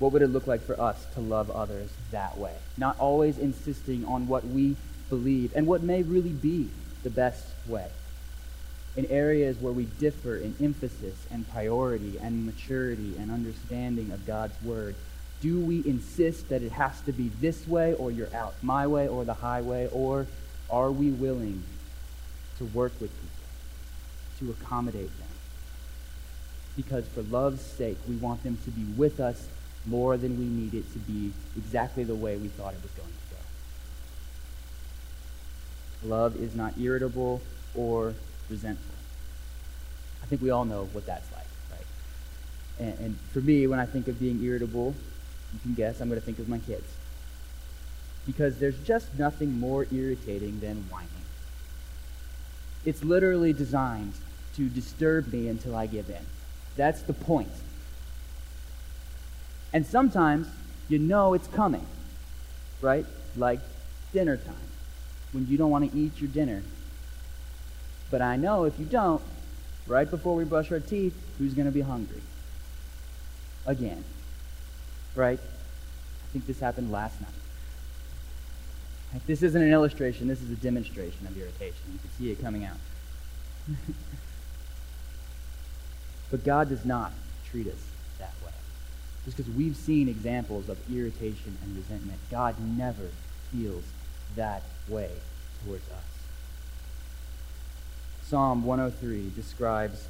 What 0.00 0.10
would 0.10 0.22
it 0.22 0.30
look 0.30 0.48
like 0.48 0.62
for 0.62 0.80
us 0.80 1.06
to 1.14 1.20
love 1.20 1.48
others 1.48 1.90
that 2.10 2.36
way? 2.36 2.56
Not 2.76 2.98
always 2.98 3.38
insisting 3.38 4.04
on 4.06 4.26
what 4.26 4.44
we 4.44 4.74
believe 5.10 5.52
and 5.54 5.68
what 5.68 5.84
may 5.84 6.02
really 6.02 6.30
be 6.30 6.70
the 7.04 7.10
best 7.10 7.46
way. 7.68 7.86
In 8.96 9.06
areas 9.06 9.56
where 9.58 9.72
we 9.72 9.84
differ 9.84 10.36
in 10.36 10.54
emphasis 10.60 11.26
and 11.30 11.50
priority 11.50 12.18
and 12.22 12.46
maturity 12.46 13.16
and 13.18 13.30
understanding 13.30 14.12
of 14.12 14.24
God's 14.24 14.60
word, 14.62 14.94
do 15.40 15.58
we 15.58 15.84
insist 15.86 16.48
that 16.48 16.62
it 16.62 16.72
has 16.72 17.00
to 17.02 17.12
be 17.12 17.28
this 17.40 17.66
way 17.66 17.94
or 17.94 18.10
you're 18.10 18.34
out, 18.34 18.54
my 18.62 18.86
way 18.86 19.08
or 19.08 19.24
the 19.24 19.34
highway, 19.34 19.88
or 19.92 20.26
are 20.70 20.92
we 20.92 21.10
willing 21.10 21.62
to 22.58 22.64
work 22.66 22.92
with 23.00 23.10
people, 23.10 23.28
to 24.38 24.50
accommodate 24.52 25.10
them? 25.18 25.28
Because 26.76 27.06
for 27.08 27.22
love's 27.22 27.62
sake, 27.62 27.98
we 28.08 28.16
want 28.16 28.42
them 28.42 28.58
to 28.64 28.70
be 28.70 28.84
with 28.96 29.20
us 29.20 29.48
more 29.86 30.16
than 30.16 30.38
we 30.38 30.44
need 30.44 30.72
it 30.72 30.90
to 30.92 30.98
be 31.00 31.32
exactly 31.56 32.04
the 32.04 32.14
way 32.14 32.36
we 32.36 32.48
thought 32.48 32.72
it 32.72 32.82
was 32.82 32.92
going 32.92 33.08
to 33.08 33.14
go. 36.04 36.14
Love 36.14 36.36
is 36.36 36.54
not 36.54 36.78
irritable 36.78 37.42
or 37.74 38.14
resentful. 38.50 38.94
I 40.22 40.26
think 40.26 40.40
we 40.42 40.50
all 40.50 40.64
know 40.64 40.88
what 40.92 41.06
that's 41.06 41.30
like, 41.32 41.46
right? 41.70 41.86
And, 42.80 42.98
and 42.98 43.20
for 43.32 43.40
me, 43.40 43.66
when 43.66 43.78
I 43.78 43.86
think 43.86 44.08
of 44.08 44.18
being 44.18 44.42
irritable, 44.42 44.94
you 45.52 45.60
can 45.60 45.74
guess 45.74 46.00
I'm 46.00 46.08
going 46.08 46.20
to 46.20 46.24
think 46.24 46.38
of 46.38 46.48
my 46.48 46.58
kids. 46.58 46.86
Because 48.26 48.58
there's 48.58 48.78
just 48.84 49.18
nothing 49.18 49.60
more 49.60 49.86
irritating 49.92 50.60
than 50.60 50.86
whining. 50.90 51.10
It's 52.84 53.04
literally 53.04 53.52
designed 53.52 54.14
to 54.56 54.68
disturb 54.68 55.32
me 55.32 55.48
until 55.48 55.76
I 55.76 55.86
give 55.86 56.08
in. 56.08 56.24
That's 56.76 57.02
the 57.02 57.12
point. 57.12 57.50
And 59.72 59.84
sometimes 59.84 60.48
you 60.88 60.98
know 60.98 61.34
it's 61.34 61.48
coming, 61.48 61.86
right? 62.80 63.04
Like 63.36 63.60
dinner 64.12 64.36
time, 64.36 64.54
when 65.32 65.46
you 65.48 65.58
don't 65.58 65.70
want 65.70 65.90
to 65.90 65.98
eat 65.98 66.20
your 66.20 66.28
dinner. 66.28 66.62
But 68.14 68.22
I 68.22 68.36
know 68.36 68.62
if 68.62 68.78
you 68.78 68.84
don't, 68.84 69.20
right 69.88 70.08
before 70.08 70.36
we 70.36 70.44
brush 70.44 70.70
our 70.70 70.78
teeth, 70.78 71.20
who's 71.36 71.52
going 71.52 71.66
to 71.66 71.72
be 71.72 71.80
hungry? 71.80 72.22
Again. 73.66 74.04
Right? 75.16 75.40
I 75.40 76.26
think 76.32 76.46
this 76.46 76.60
happened 76.60 76.92
last 76.92 77.20
night. 77.20 77.32
This 79.26 79.42
isn't 79.42 79.60
an 79.60 79.72
illustration, 79.72 80.28
this 80.28 80.40
is 80.40 80.50
a 80.52 80.54
demonstration 80.54 81.26
of 81.26 81.36
irritation. 81.36 81.74
You 81.92 81.98
can 81.98 82.10
see 82.16 82.30
it 82.30 82.40
coming 82.40 82.64
out. 82.64 82.76
but 86.30 86.44
God 86.44 86.68
does 86.68 86.84
not 86.84 87.10
treat 87.50 87.66
us 87.66 87.84
that 88.20 88.34
way. 88.46 88.52
Just 89.24 89.36
because 89.38 89.52
we've 89.52 89.74
seen 89.74 90.08
examples 90.08 90.68
of 90.68 90.78
irritation 90.88 91.58
and 91.64 91.76
resentment, 91.76 92.20
God 92.30 92.54
never 92.60 93.08
feels 93.50 93.82
that 94.36 94.62
way 94.88 95.10
towards 95.64 95.90
us. 95.90 96.13
Psalm 98.26 98.64
103 98.64 99.32
describes 99.36 100.08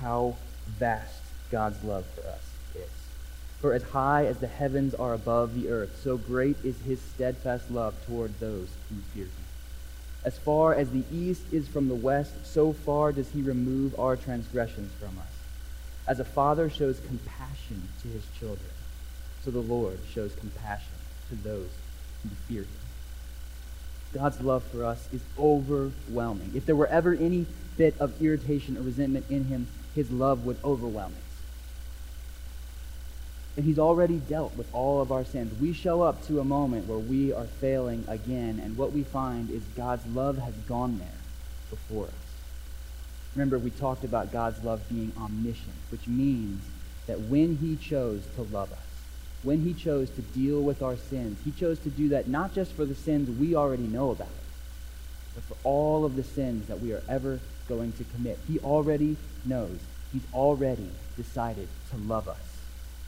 how 0.00 0.36
vast 0.66 1.22
God's 1.48 1.84
love 1.84 2.04
for 2.06 2.22
us 2.22 2.42
is. 2.74 2.90
For 3.60 3.72
as 3.72 3.84
high 3.84 4.26
as 4.26 4.38
the 4.38 4.48
heavens 4.48 4.94
are 4.94 5.14
above 5.14 5.54
the 5.54 5.68
earth, 5.70 6.00
so 6.02 6.16
great 6.16 6.56
is 6.64 6.80
his 6.80 7.00
steadfast 7.00 7.70
love 7.70 7.94
toward 8.04 8.40
those 8.40 8.68
who 8.88 8.96
fear 9.14 9.26
him. 9.26 9.44
As 10.24 10.38
far 10.38 10.74
as 10.74 10.90
the 10.90 11.04
east 11.12 11.42
is 11.52 11.68
from 11.68 11.86
the 11.86 11.94
west, 11.94 12.32
so 12.44 12.72
far 12.72 13.12
does 13.12 13.30
he 13.30 13.42
remove 13.42 13.98
our 13.98 14.16
transgressions 14.16 14.92
from 14.94 15.16
us. 15.18 15.32
As 16.08 16.18
a 16.18 16.24
father 16.24 16.68
shows 16.68 16.98
compassion 17.06 17.88
to 18.02 18.08
his 18.08 18.26
children, 18.40 18.70
so 19.44 19.52
the 19.52 19.60
Lord 19.60 20.00
shows 20.12 20.34
compassion 20.34 20.94
to 21.28 21.36
those 21.36 21.70
who 22.24 22.30
fear 22.48 22.62
him. 22.62 22.81
God's 24.12 24.40
love 24.40 24.62
for 24.64 24.84
us 24.84 25.08
is 25.12 25.22
overwhelming. 25.38 26.52
If 26.54 26.66
there 26.66 26.76
were 26.76 26.86
ever 26.86 27.14
any 27.14 27.46
bit 27.76 27.94
of 27.98 28.20
irritation 28.20 28.76
or 28.76 28.82
resentment 28.82 29.26
in 29.30 29.44
him, 29.44 29.66
his 29.94 30.10
love 30.10 30.44
would 30.44 30.58
overwhelm 30.64 31.12
us. 31.12 31.18
And 33.56 33.64
he's 33.66 33.78
already 33.78 34.18
dealt 34.18 34.56
with 34.56 34.72
all 34.74 35.00
of 35.02 35.12
our 35.12 35.24
sins. 35.24 35.58
We 35.60 35.72
show 35.72 36.02
up 36.02 36.26
to 36.26 36.40
a 36.40 36.44
moment 36.44 36.88
where 36.88 36.98
we 36.98 37.32
are 37.32 37.44
failing 37.44 38.04
again, 38.08 38.60
and 38.62 38.76
what 38.76 38.92
we 38.92 39.02
find 39.02 39.50
is 39.50 39.62
God's 39.76 40.06
love 40.06 40.38
has 40.38 40.54
gone 40.68 40.98
there 40.98 41.08
before 41.68 42.06
us. 42.06 42.12
Remember, 43.34 43.58
we 43.58 43.70
talked 43.70 44.04
about 44.04 44.32
God's 44.32 44.62
love 44.62 44.82
being 44.88 45.12
omniscient, 45.18 45.74
which 45.90 46.06
means 46.06 46.62
that 47.06 47.20
when 47.20 47.56
he 47.56 47.76
chose 47.76 48.22
to 48.36 48.42
love 48.42 48.72
us, 48.72 48.78
when 49.42 49.62
he 49.62 49.74
chose 49.74 50.08
to 50.10 50.22
deal 50.22 50.62
with 50.62 50.82
our 50.82 50.96
sins, 50.96 51.38
he 51.44 51.50
chose 51.50 51.78
to 51.80 51.90
do 51.90 52.10
that 52.10 52.28
not 52.28 52.54
just 52.54 52.72
for 52.72 52.84
the 52.84 52.94
sins 52.94 53.28
we 53.38 53.56
already 53.56 53.82
know 53.82 54.10
about, 54.10 54.28
but 55.34 55.42
for 55.44 55.56
all 55.64 56.04
of 56.04 56.16
the 56.16 56.22
sins 56.22 56.68
that 56.68 56.80
we 56.80 56.92
are 56.92 57.02
ever 57.08 57.40
going 57.68 57.92
to 57.92 58.04
commit. 58.04 58.38
He 58.46 58.58
already 58.60 59.16
knows. 59.44 59.78
He's 60.12 60.26
already 60.32 60.88
decided 61.16 61.68
to 61.90 61.96
love 61.96 62.28
us 62.28 62.58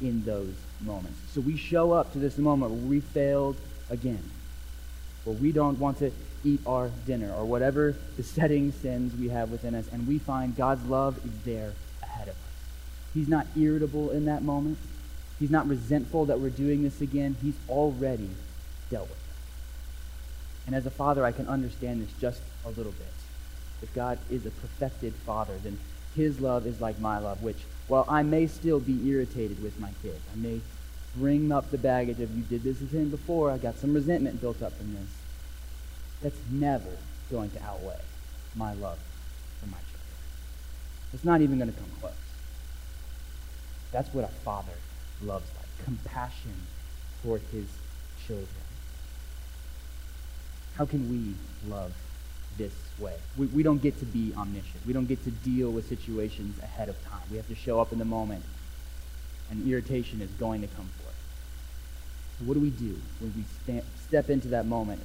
in 0.00 0.24
those 0.24 0.54
moments. 0.80 1.18
So 1.32 1.40
we 1.40 1.56
show 1.56 1.92
up 1.92 2.12
to 2.12 2.18
this 2.18 2.38
moment 2.38 2.72
where 2.72 2.88
we 2.88 3.00
failed 3.00 3.56
again, 3.90 4.22
where 5.24 5.36
we 5.36 5.52
don't 5.52 5.78
want 5.78 5.98
to 5.98 6.10
eat 6.44 6.60
our 6.66 6.90
dinner 7.06 7.32
or 7.32 7.44
whatever 7.44 7.94
besetting 8.16 8.72
sins 8.82 9.14
we 9.18 9.28
have 9.28 9.50
within 9.50 9.74
us, 9.74 9.86
and 9.92 10.06
we 10.08 10.18
find 10.18 10.56
God's 10.56 10.84
love 10.86 11.18
is 11.24 11.44
there 11.44 11.72
ahead 12.02 12.28
of 12.28 12.34
us. 12.34 12.40
He's 13.12 13.28
not 13.28 13.46
irritable 13.56 14.10
in 14.10 14.24
that 14.24 14.42
moment. 14.42 14.78
He's 15.38 15.50
not 15.50 15.68
resentful 15.68 16.26
that 16.26 16.40
we're 16.40 16.50
doing 16.50 16.82
this 16.82 17.00
again. 17.00 17.36
He's 17.42 17.56
already 17.68 18.30
dealt 18.90 19.08
with 19.08 19.18
it. 19.18 19.24
And 20.66 20.74
as 20.74 20.86
a 20.86 20.90
father, 20.90 21.24
I 21.24 21.32
can 21.32 21.48
understand 21.48 22.02
this 22.02 22.12
just 22.20 22.40
a 22.64 22.68
little 22.70 22.92
bit. 22.92 23.12
If 23.82 23.94
God 23.94 24.18
is 24.30 24.46
a 24.46 24.50
perfected 24.50 25.12
father, 25.12 25.54
then 25.62 25.78
his 26.14 26.40
love 26.40 26.66
is 26.66 26.80
like 26.80 26.98
my 27.00 27.18
love, 27.18 27.42
which, 27.42 27.58
while 27.88 28.06
I 28.08 28.22
may 28.22 28.46
still 28.46 28.80
be 28.80 29.08
irritated 29.08 29.62
with 29.62 29.78
my 29.80 29.90
kids, 30.02 30.20
I 30.32 30.36
may 30.36 30.60
bring 31.16 31.52
up 31.52 31.70
the 31.70 31.78
baggage 31.78 32.20
of 32.20 32.34
you 32.34 32.42
did 32.44 32.62
this 32.62 32.80
with 32.80 32.92
him 32.92 33.10
before, 33.10 33.50
I 33.50 33.58
got 33.58 33.76
some 33.76 33.94
resentment 33.94 34.40
built 34.40 34.62
up 34.62 34.72
from 34.72 34.94
this. 34.94 35.08
That's 36.22 36.38
never 36.50 36.90
going 37.30 37.50
to 37.50 37.62
outweigh 37.62 38.00
my 38.56 38.74
love 38.74 38.98
for 39.60 39.66
my 39.66 39.78
children. 39.78 40.00
It's 41.12 41.24
not 41.24 41.40
even 41.40 41.58
going 41.58 41.72
to 41.72 41.78
come 41.78 41.90
close. 42.00 42.12
That's 43.92 44.12
what 44.14 44.24
a 44.24 44.28
father 44.28 44.72
loves 45.26 45.46
like 45.56 45.84
compassion 45.84 46.54
for 47.22 47.38
his 47.52 47.66
children. 48.26 48.48
How 50.76 50.84
can 50.84 51.08
we 51.08 51.34
love 51.70 51.92
this 52.58 52.72
way? 52.98 53.14
We, 53.36 53.46
we 53.46 53.62
don't 53.62 53.80
get 53.80 53.98
to 54.00 54.04
be 54.04 54.32
omniscient. 54.36 54.84
We 54.86 54.92
don't 54.92 55.06
get 55.06 55.22
to 55.24 55.30
deal 55.30 55.70
with 55.70 55.88
situations 55.88 56.58
ahead 56.62 56.88
of 56.88 57.02
time. 57.04 57.22
We 57.30 57.36
have 57.36 57.48
to 57.48 57.54
show 57.54 57.80
up 57.80 57.92
in 57.92 57.98
the 57.98 58.04
moment, 58.04 58.44
and 59.50 59.66
irritation 59.68 60.20
is 60.20 60.30
going 60.30 60.62
to 60.62 60.66
come 60.68 60.88
forth. 61.02 61.14
So, 62.38 62.46
what 62.46 62.54
do 62.54 62.60
we 62.60 62.70
do 62.70 62.98
when 63.20 63.32
we 63.36 63.82
step 64.06 64.30
into 64.30 64.48
that 64.48 64.66
moment? 64.66 65.00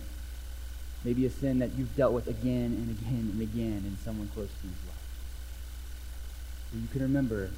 Maybe 1.03 1.25
a 1.25 1.29
sin 1.29 1.60
that 1.60 1.71
you've 1.77 1.95
dealt 1.95 2.13
with 2.13 2.27
again 2.27 2.73
and 2.73 2.89
again 2.89 3.29
and 3.32 3.41
again 3.41 3.84
in 3.86 3.97
someone 4.03 4.27
close 4.34 4.49
to 4.49 4.67
you's 4.67 4.73
life. 4.88 6.82
you 6.82 6.88
can 6.89 7.01
remember 7.03 7.49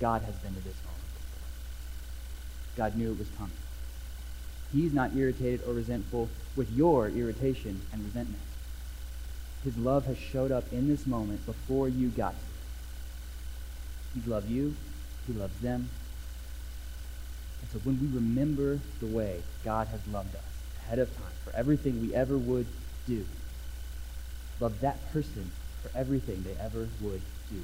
God 0.00 0.22
has 0.22 0.34
been 0.36 0.54
to 0.54 0.60
this 0.60 0.74
moment. 0.84 0.95
God 2.76 2.96
knew 2.96 3.12
it 3.12 3.18
was 3.18 3.28
coming. 3.38 3.56
He's 4.72 4.92
not 4.92 5.16
irritated 5.16 5.62
or 5.66 5.72
resentful 5.72 6.28
with 6.54 6.70
your 6.70 7.08
irritation 7.08 7.80
and 7.92 8.04
resentment. 8.04 8.42
His 9.64 9.76
love 9.78 10.06
has 10.06 10.18
showed 10.18 10.52
up 10.52 10.72
in 10.72 10.88
this 10.88 11.06
moment 11.06 11.44
before 11.46 11.88
you 11.88 12.08
got 12.08 12.34
it. 12.34 14.20
He 14.22 14.30
loves 14.30 14.48
you. 14.48 14.74
He 15.26 15.32
loves 15.32 15.58
them. 15.60 15.88
And 17.60 17.70
so 17.72 17.78
when 17.80 17.98
we 18.00 18.06
remember 18.14 18.78
the 19.00 19.06
way 19.06 19.40
God 19.64 19.88
has 19.88 20.00
loved 20.12 20.34
us 20.34 20.42
ahead 20.84 20.98
of 20.98 21.14
time 21.16 21.32
for 21.44 21.54
everything 21.56 22.00
we 22.00 22.14
ever 22.14 22.36
would 22.38 22.66
do, 23.06 23.24
love 24.60 24.80
that 24.80 25.12
person 25.12 25.50
for 25.82 25.90
everything 25.98 26.44
they 26.44 26.56
ever 26.62 26.88
would 27.00 27.22
do, 27.50 27.60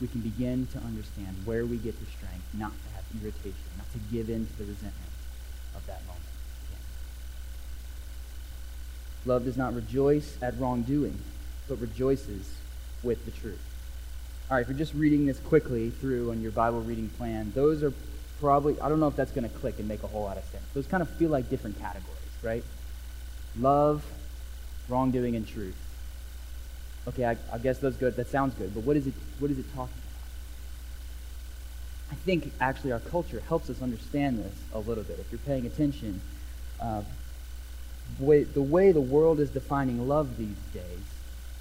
we 0.00 0.06
can 0.06 0.20
begin 0.20 0.66
to 0.72 0.78
understand 0.78 1.36
where 1.44 1.66
we 1.66 1.76
get 1.76 1.98
the 1.98 2.06
strength 2.06 2.46
not 2.54 2.72
to 2.72 2.94
have 2.94 2.99
irritation, 3.14 3.54
not 3.76 3.90
to 3.92 3.98
give 4.12 4.28
in 4.30 4.46
to 4.46 4.52
the 4.58 4.64
resentment 4.64 5.12
of 5.74 5.86
that 5.86 6.00
moment. 6.06 6.20
Love 9.26 9.44
does 9.44 9.56
not 9.56 9.74
rejoice 9.74 10.38
at 10.42 10.58
wrongdoing, 10.58 11.18
but 11.68 11.78
rejoices 11.80 12.54
with 13.02 13.24
the 13.26 13.30
truth. 13.30 13.60
All 14.50 14.56
right, 14.56 14.62
if 14.62 14.68
you're 14.68 14.78
just 14.78 14.94
reading 14.94 15.26
this 15.26 15.38
quickly 15.38 15.90
through 15.90 16.30
on 16.30 16.40
your 16.40 16.52
Bible 16.52 16.80
reading 16.80 17.08
plan, 17.10 17.52
those 17.54 17.82
are 17.82 17.92
probably, 18.40 18.80
I 18.80 18.88
don't 18.88 18.98
know 18.98 19.08
if 19.08 19.16
that's 19.16 19.30
going 19.30 19.48
to 19.48 19.54
click 19.58 19.78
and 19.78 19.86
make 19.86 20.02
a 20.02 20.06
whole 20.06 20.22
lot 20.22 20.38
of 20.38 20.44
sense. 20.44 20.64
Those 20.74 20.86
kind 20.86 21.02
of 21.02 21.10
feel 21.10 21.30
like 21.30 21.50
different 21.50 21.78
categories, 21.78 22.16
right? 22.42 22.64
Love, 23.58 24.04
wrongdoing, 24.88 25.36
and 25.36 25.46
truth. 25.46 25.76
Okay, 27.08 27.24
I, 27.24 27.36
I 27.52 27.58
guess 27.58 27.78
that's 27.78 27.96
good. 27.96 28.16
That 28.16 28.28
sounds 28.28 28.54
good. 28.54 28.74
But 28.74 28.84
what 28.84 28.96
is 28.96 29.06
it? 29.06 29.14
What 29.38 29.50
is 29.50 29.58
it 29.58 29.66
talking 29.74 29.94
about? 29.94 30.09
I 32.10 32.14
think 32.14 32.52
actually 32.60 32.92
our 32.92 33.00
culture 33.00 33.42
helps 33.48 33.70
us 33.70 33.82
understand 33.82 34.38
this 34.38 34.54
a 34.74 34.78
little 34.78 35.04
bit. 35.04 35.18
If 35.18 35.30
you're 35.30 35.38
paying 35.40 35.66
attention, 35.66 36.20
uh, 36.80 37.02
the, 38.18 38.24
way, 38.24 38.42
the 38.44 38.62
way 38.62 38.92
the 38.92 39.00
world 39.00 39.40
is 39.40 39.50
defining 39.50 40.08
love 40.08 40.36
these 40.36 40.56
days 40.74 41.00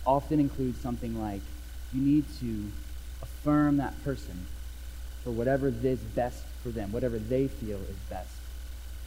often 0.06 0.40
includes 0.40 0.80
something 0.82 1.22
like 1.22 1.42
you 1.94 2.02
need 2.02 2.26
to 2.40 2.72
affirm 3.22 3.78
that 3.78 4.04
person 4.04 4.46
for 5.24 5.32
whatever 5.32 5.68
is 5.68 6.00
best 6.00 6.44
for 6.64 6.70
them, 6.70 6.92
whatever 6.92 7.20
they 7.20 7.48
feel 7.48 7.78
is 7.78 7.98
best 8.10 8.32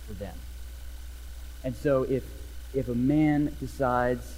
for 0.06 0.12
them. 0.14 0.34
And 1.64 1.74
so 1.74 2.02
if 2.04 2.24
if 2.74 2.88
a 2.88 2.94
man 2.94 3.54
decides 3.60 4.34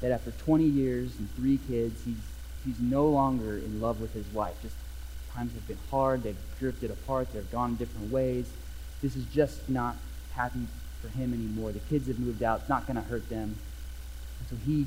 that 0.00 0.10
after 0.10 0.30
20 0.30 0.64
years 0.64 1.18
and 1.18 1.30
three 1.36 1.58
kids, 1.68 2.04
he's, 2.04 2.16
he's 2.64 2.78
no 2.80 3.06
longer 3.06 3.56
in 3.56 3.80
love 3.80 4.00
with 4.00 4.12
his 4.12 4.26
wife. 4.32 4.60
Just 4.62 4.74
times 5.34 5.52
have 5.54 5.66
been 5.66 5.78
hard. 5.90 6.22
They've 6.22 6.36
drifted 6.58 6.90
apart. 6.90 7.32
They've 7.32 7.50
gone 7.50 7.76
different 7.76 8.12
ways. 8.12 8.50
This 9.00 9.16
is 9.16 9.24
just 9.26 9.68
not 9.68 9.96
happy 10.34 10.66
for 11.00 11.08
him 11.08 11.32
anymore. 11.32 11.72
The 11.72 11.80
kids 11.80 12.06
have 12.08 12.18
moved 12.18 12.42
out. 12.42 12.60
It's 12.60 12.68
not 12.68 12.86
going 12.86 12.96
to 12.96 13.02
hurt 13.02 13.28
them. 13.28 13.56
And 14.38 14.48
so 14.48 14.56
he 14.64 14.86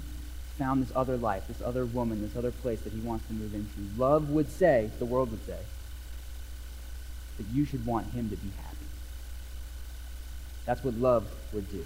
found 0.57 0.81
this 0.81 0.91
other 0.95 1.17
life, 1.17 1.47
this 1.47 1.61
other 1.61 1.85
woman, 1.85 2.21
this 2.21 2.37
other 2.37 2.51
place 2.51 2.81
that 2.81 2.93
he 2.93 2.99
wants 3.01 3.27
to 3.27 3.33
move 3.33 3.53
into. 3.53 3.99
Love 4.01 4.29
would 4.29 4.49
say, 4.49 4.89
the 4.99 5.05
world 5.05 5.31
would 5.31 5.45
say, 5.45 5.59
that 7.37 7.47
you 7.53 7.65
should 7.65 7.85
want 7.85 8.07
him 8.13 8.29
to 8.29 8.35
be 8.37 8.49
happy. 8.61 8.77
That's 10.65 10.83
what 10.83 10.93
love 10.95 11.27
would 11.51 11.69
do. 11.69 11.83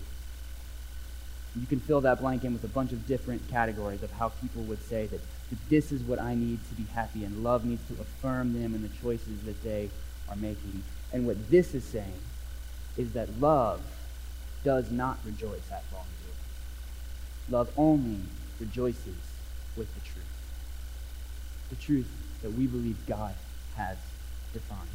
You 1.59 1.65
can 1.65 1.79
fill 1.79 2.01
that 2.01 2.21
blank 2.21 2.43
in 2.43 2.53
with 2.53 2.63
a 2.63 2.67
bunch 2.67 2.91
of 2.91 3.07
different 3.07 3.49
categories 3.49 4.03
of 4.03 4.11
how 4.11 4.29
people 4.29 4.61
would 4.63 4.83
say 4.83 5.07
that, 5.07 5.19
that 5.49 5.69
this 5.69 5.91
is 5.91 6.01
what 6.03 6.19
I 6.19 6.35
need 6.35 6.59
to 6.69 6.75
be 6.75 6.83
happy, 6.93 7.23
and 7.23 7.43
love 7.43 7.65
needs 7.65 7.81
to 7.88 8.01
affirm 8.01 8.53
them 8.53 8.75
in 8.75 8.81
the 8.81 8.89
choices 9.01 9.41
that 9.43 9.63
they 9.63 9.89
are 10.29 10.35
making. 10.35 10.83
And 11.12 11.25
what 11.25 11.49
this 11.49 11.73
is 11.73 11.83
saying 11.83 12.21
is 12.97 13.13
that 13.13 13.39
love 13.39 13.81
does 14.63 14.91
not 14.91 15.17
rejoice 15.25 15.71
at 15.71 15.83
wrongdoing. 15.91 16.09
Love 17.49 17.71
only 17.77 18.21
rejoices 18.59 19.15
with 19.75 19.93
the 19.95 20.01
truth. 20.01 20.25
The 21.69 21.75
truth 21.77 22.12
that 22.41 22.51
we 22.51 22.67
believe 22.67 22.97
God 23.07 23.33
has 23.75 23.97
defined. 24.53 24.89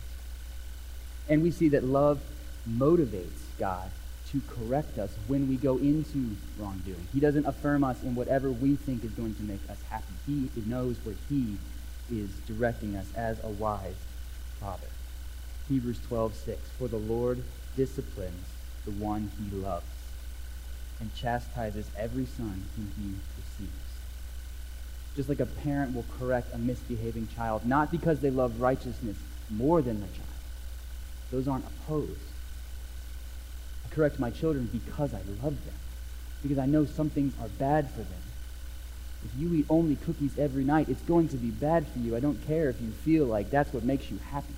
And 1.29 1.43
we 1.43 1.51
see 1.51 1.71
that 1.71 1.85
love 1.85 2.21
motivates 2.69 3.41
God 3.59 3.91
to 4.35 4.43
correct 4.49 4.99
us 4.99 5.11
when 5.29 5.49
we 5.49 5.55
go 5.57 5.79
into 5.79 6.35
wrongdoing. 6.59 7.07
He 7.13 7.21
doesn't 7.21 7.47
affirm 7.47 7.85
us 7.85 8.03
in 8.03 8.17
whatever 8.17 8.51
we 8.51 8.75
think 8.75 9.05
is 9.05 9.13
going 9.13 9.35
to 9.37 9.43
make 9.43 9.61
us 9.71 9.81
happy. 9.89 10.05
He 10.27 10.51
knows 10.67 10.97
where 11.05 11.15
he 11.29 11.57
is 12.11 12.31
directing 12.49 12.97
us 12.97 13.07
as 13.15 13.43
a 13.45 13.49
wise 13.49 13.95
father. 14.61 14.89
Hebrews 15.69 16.01
12:6 16.11 16.57
For 16.79 16.89
the 16.89 16.99
Lord 16.99 17.45
disciplines 17.77 18.45
the 18.85 18.91
one 18.91 19.31
he 19.39 19.57
loves 19.57 19.87
and 21.01 21.15
chastises 21.15 21.89
every 21.97 22.27
son 22.27 22.65
whom 22.77 22.91
he 22.99 23.15
receives. 23.41 23.73
Just 25.15 25.29
like 25.29 25.41
a 25.41 25.47
parent 25.47 25.95
will 25.95 26.05
correct 26.19 26.53
a 26.53 26.59
misbehaving 26.59 27.29
child, 27.37 27.65
not 27.65 27.93
because 27.93 28.19
they 28.19 28.31
love 28.31 28.61
righteousness 28.61 29.17
more 29.49 29.81
than 29.81 30.01
the 30.01 30.09
child. 30.09 30.29
Those 31.31 31.47
aren't 31.47 31.67
opposed 31.67 32.34
correct 33.95 34.19
my 34.19 34.31
children 34.31 34.69
because 34.73 35.15
I 35.15 35.21
love 35.43 35.65
them, 35.65 35.75
because 36.43 36.59
I 36.59 36.67
know 36.67 36.85
some 36.85 37.11
things 37.11 37.33
are 37.41 37.49
bad 37.49 37.91
for 37.91 37.99
them. 37.99 38.23
If 39.25 39.41
you 39.41 39.55
eat 39.55 39.67
only 39.71 39.97
cookies 39.97 40.39
every 40.39 40.65
night, 40.65 40.89
it's 40.89 41.01
going 41.03 41.29
to 41.29 41.37
be 41.37 41.51
bad 41.51 41.87
for 41.89 41.99
you. 41.99 42.15
I 42.15 42.21
don't 42.21 42.47
care 42.47 42.69
if 42.69 42.81
you 42.81 42.91
feel 42.91 43.25
like 43.27 43.51
that's 43.51 43.73
what 43.73 43.83
makes 43.83 44.11
you 44.11 44.19
happy. 44.31 44.55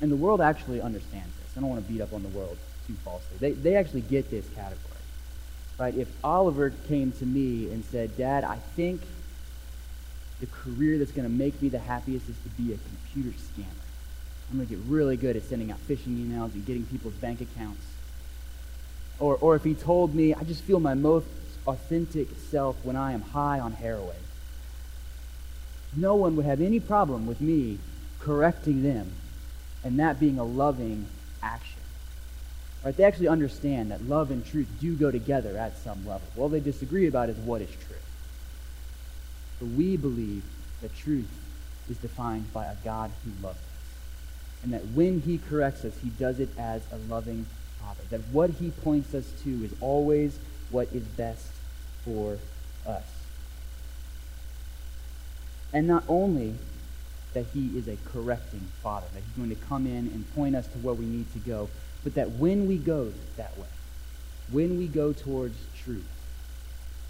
And 0.00 0.10
the 0.10 0.16
world 0.16 0.40
actually 0.40 0.80
understands 0.80 1.34
this. 1.36 1.56
I 1.56 1.60
don't 1.60 1.70
want 1.70 1.84
to 1.84 1.92
beat 1.92 2.00
up 2.00 2.12
on 2.12 2.22
the 2.22 2.28
world 2.28 2.58
too 2.86 2.94
falsely. 3.04 3.36
They, 3.38 3.52
they 3.52 3.76
actually 3.76 4.02
get 4.02 4.30
this 4.30 4.48
category. 4.50 4.78
Right? 5.78 5.94
If 5.94 6.08
Oliver 6.24 6.70
came 6.88 7.12
to 7.12 7.26
me 7.26 7.70
and 7.70 7.84
said, 7.84 8.16
Dad, 8.16 8.44
I 8.44 8.56
think 8.76 9.00
the 10.40 10.46
career 10.46 10.98
that's 10.98 11.12
going 11.12 11.26
to 11.26 11.32
make 11.32 11.60
me 11.62 11.68
the 11.68 11.78
happiest 11.78 12.28
is 12.28 12.36
to 12.42 12.48
be 12.50 12.72
a 12.72 12.76
computer 12.76 13.36
scammer. 13.38 13.81
I'm 14.52 14.58
going 14.58 14.68
to 14.68 14.76
get 14.76 14.84
really 14.86 15.16
good 15.16 15.34
at 15.34 15.44
sending 15.44 15.72
out 15.72 15.78
phishing 15.88 16.18
emails 16.18 16.52
and 16.52 16.66
getting 16.66 16.84
people's 16.84 17.14
bank 17.14 17.40
accounts. 17.40 17.82
Or, 19.18 19.36
or 19.36 19.56
if 19.56 19.64
he 19.64 19.72
told 19.72 20.14
me, 20.14 20.34
I 20.34 20.44
just 20.44 20.62
feel 20.62 20.78
my 20.78 20.92
most 20.92 21.26
authentic 21.66 22.28
self 22.50 22.76
when 22.84 22.94
I 22.94 23.12
am 23.12 23.22
high 23.22 23.60
on 23.60 23.72
heroin. 23.72 24.16
No 25.96 26.16
one 26.16 26.36
would 26.36 26.44
have 26.44 26.60
any 26.60 26.80
problem 26.80 27.26
with 27.26 27.40
me 27.40 27.78
correcting 28.20 28.82
them 28.82 29.12
and 29.84 29.98
that 29.98 30.20
being 30.20 30.38
a 30.38 30.44
loving 30.44 31.06
action. 31.42 31.80
Right? 32.84 32.94
They 32.94 33.04
actually 33.04 33.28
understand 33.28 33.90
that 33.90 34.06
love 34.06 34.30
and 34.30 34.44
truth 34.44 34.68
do 34.80 34.94
go 34.96 35.10
together 35.10 35.56
at 35.56 35.78
some 35.78 36.06
level. 36.06 36.26
What 36.34 36.50
they 36.50 36.60
disagree 36.60 37.06
about 37.06 37.30
is 37.30 37.38
what 37.38 37.62
is 37.62 37.70
true. 37.70 37.96
But 39.60 39.68
we 39.68 39.96
believe 39.96 40.44
that 40.82 40.94
truth 40.94 41.30
is 41.88 41.96
defined 41.96 42.52
by 42.52 42.66
a 42.66 42.74
God 42.84 43.10
who 43.24 43.46
loves 43.46 43.58
us 43.58 43.71
and 44.62 44.72
that 44.72 44.86
when 44.88 45.20
he 45.20 45.38
corrects 45.38 45.84
us, 45.84 45.92
he 46.02 46.10
does 46.10 46.38
it 46.38 46.48
as 46.56 46.82
a 46.92 46.96
loving 47.12 47.46
father. 47.80 48.02
That 48.10 48.20
what 48.32 48.50
he 48.50 48.70
points 48.70 49.14
us 49.14 49.30
to 49.42 49.50
is 49.64 49.74
always 49.80 50.38
what 50.70 50.88
is 50.92 51.02
best 51.02 51.46
for 52.04 52.38
us. 52.86 53.04
And 55.72 55.86
not 55.86 56.04
only 56.08 56.54
that 57.34 57.46
he 57.54 57.76
is 57.76 57.88
a 57.88 57.96
correcting 58.12 58.68
father, 58.82 59.06
that 59.14 59.20
he's 59.20 59.36
going 59.36 59.48
to 59.48 59.66
come 59.66 59.86
in 59.86 60.08
and 60.08 60.34
point 60.34 60.54
us 60.54 60.66
to 60.68 60.78
where 60.78 60.94
we 60.94 61.06
need 61.06 61.32
to 61.32 61.38
go, 61.40 61.68
but 62.04 62.14
that 62.14 62.32
when 62.32 62.68
we 62.68 62.76
go 62.76 63.12
that 63.36 63.56
way, 63.58 63.66
when 64.50 64.78
we 64.78 64.86
go 64.86 65.12
towards 65.12 65.56
truth, 65.82 66.08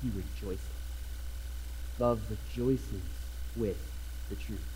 he 0.01 0.11
rejoices. 0.11 0.65
Love 1.99 2.21
rejoices 2.31 3.03
with 3.57 3.77
the 4.31 4.37
truth 4.37 4.72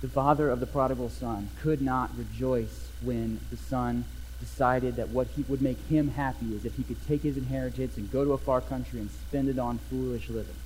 the 0.00 0.08
father 0.08 0.48
of 0.48 0.60
the 0.60 0.66
prodigal 0.66 1.10
son 1.10 1.48
could 1.60 1.82
not 1.82 2.10
rejoice 2.16 2.88
when 3.02 3.38
the 3.50 3.56
son 3.56 4.04
decided 4.40 4.96
that 4.96 5.10
what 5.10 5.26
he 5.28 5.42
would 5.42 5.60
make 5.60 5.78
him 5.88 6.08
happy 6.08 6.54
is 6.54 6.64
if 6.64 6.74
he 6.76 6.82
could 6.82 7.06
take 7.06 7.22
his 7.22 7.36
inheritance 7.36 7.96
and 7.98 8.10
go 8.10 8.24
to 8.24 8.32
a 8.32 8.38
far 8.38 8.62
country 8.62 9.00
and 9.00 9.10
spend 9.10 9.48
it 9.48 9.58
on 9.58 9.78
foolish 9.78 10.30
living. 10.30 10.56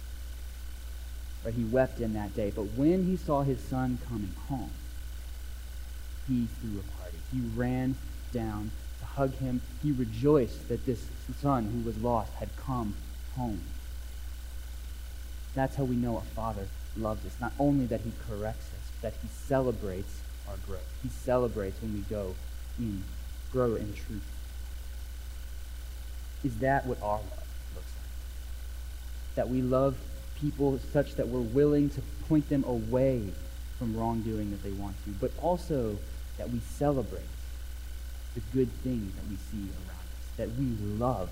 But 1.42 1.54
he 1.54 1.64
wept 1.64 2.00
in 2.00 2.14
that 2.14 2.34
day. 2.36 2.52
But 2.54 2.62
when 2.76 3.04
he 3.04 3.16
saw 3.16 3.42
his 3.42 3.60
son 3.60 3.98
coming 4.08 4.32
home, 4.48 4.70
he 6.28 6.46
threw 6.60 6.78
a 6.78 7.00
party. 7.02 7.18
He 7.32 7.40
ran 7.56 7.96
down 8.32 8.70
to 9.00 9.04
hug 9.04 9.34
him. 9.34 9.60
He 9.82 9.90
rejoiced 9.90 10.68
that 10.68 10.86
this 10.86 11.04
son 11.42 11.64
who 11.64 11.80
was 11.80 11.98
lost 11.98 12.32
had 12.34 12.48
come 12.56 12.94
home. 13.36 13.60
That's 15.54 15.74
how 15.76 15.84
we 15.84 15.96
know 15.96 16.16
a 16.16 16.20
father 16.20 16.68
loves 16.96 17.26
us. 17.26 17.34
Not 17.40 17.52
only 17.58 17.86
that 17.86 18.00
he 18.00 18.12
corrects 18.28 18.66
that 19.04 19.12
he 19.20 19.28
celebrates 19.28 20.22
our 20.48 20.56
growth. 20.66 20.88
He 21.02 21.10
celebrates 21.10 21.80
when 21.82 21.92
we 21.92 22.00
go 22.00 22.34
in, 22.78 23.04
grow 23.52 23.74
in 23.74 23.92
truth. 23.92 24.24
Is 26.42 26.56
that 26.60 26.86
what 26.86 26.96
our 27.02 27.18
love 27.18 27.46
looks 27.74 27.92
like? 27.98 29.34
That 29.34 29.50
we 29.50 29.60
love 29.60 29.98
people 30.40 30.80
such 30.90 31.16
that 31.16 31.28
we're 31.28 31.40
willing 31.40 31.90
to 31.90 32.00
point 32.30 32.48
them 32.48 32.64
away 32.64 33.28
from 33.78 33.94
wrongdoing 33.94 34.50
that 34.52 34.62
they 34.62 34.72
want 34.72 34.96
to, 35.04 35.10
but 35.20 35.30
also 35.42 35.98
that 36.38 36.48
we 36.48 36.60
celebrate 36.60 37.20
the 38.34 38.40
good 38.54 38.70
things 38.82 39.14
that 39.16 39.28
we 39.28 39.36
see 39.36 39.68
around 39.68 39.98
us, 39.98 40.36
that 40.38 40.48
we 40.58 40.64
love 40.98 41.30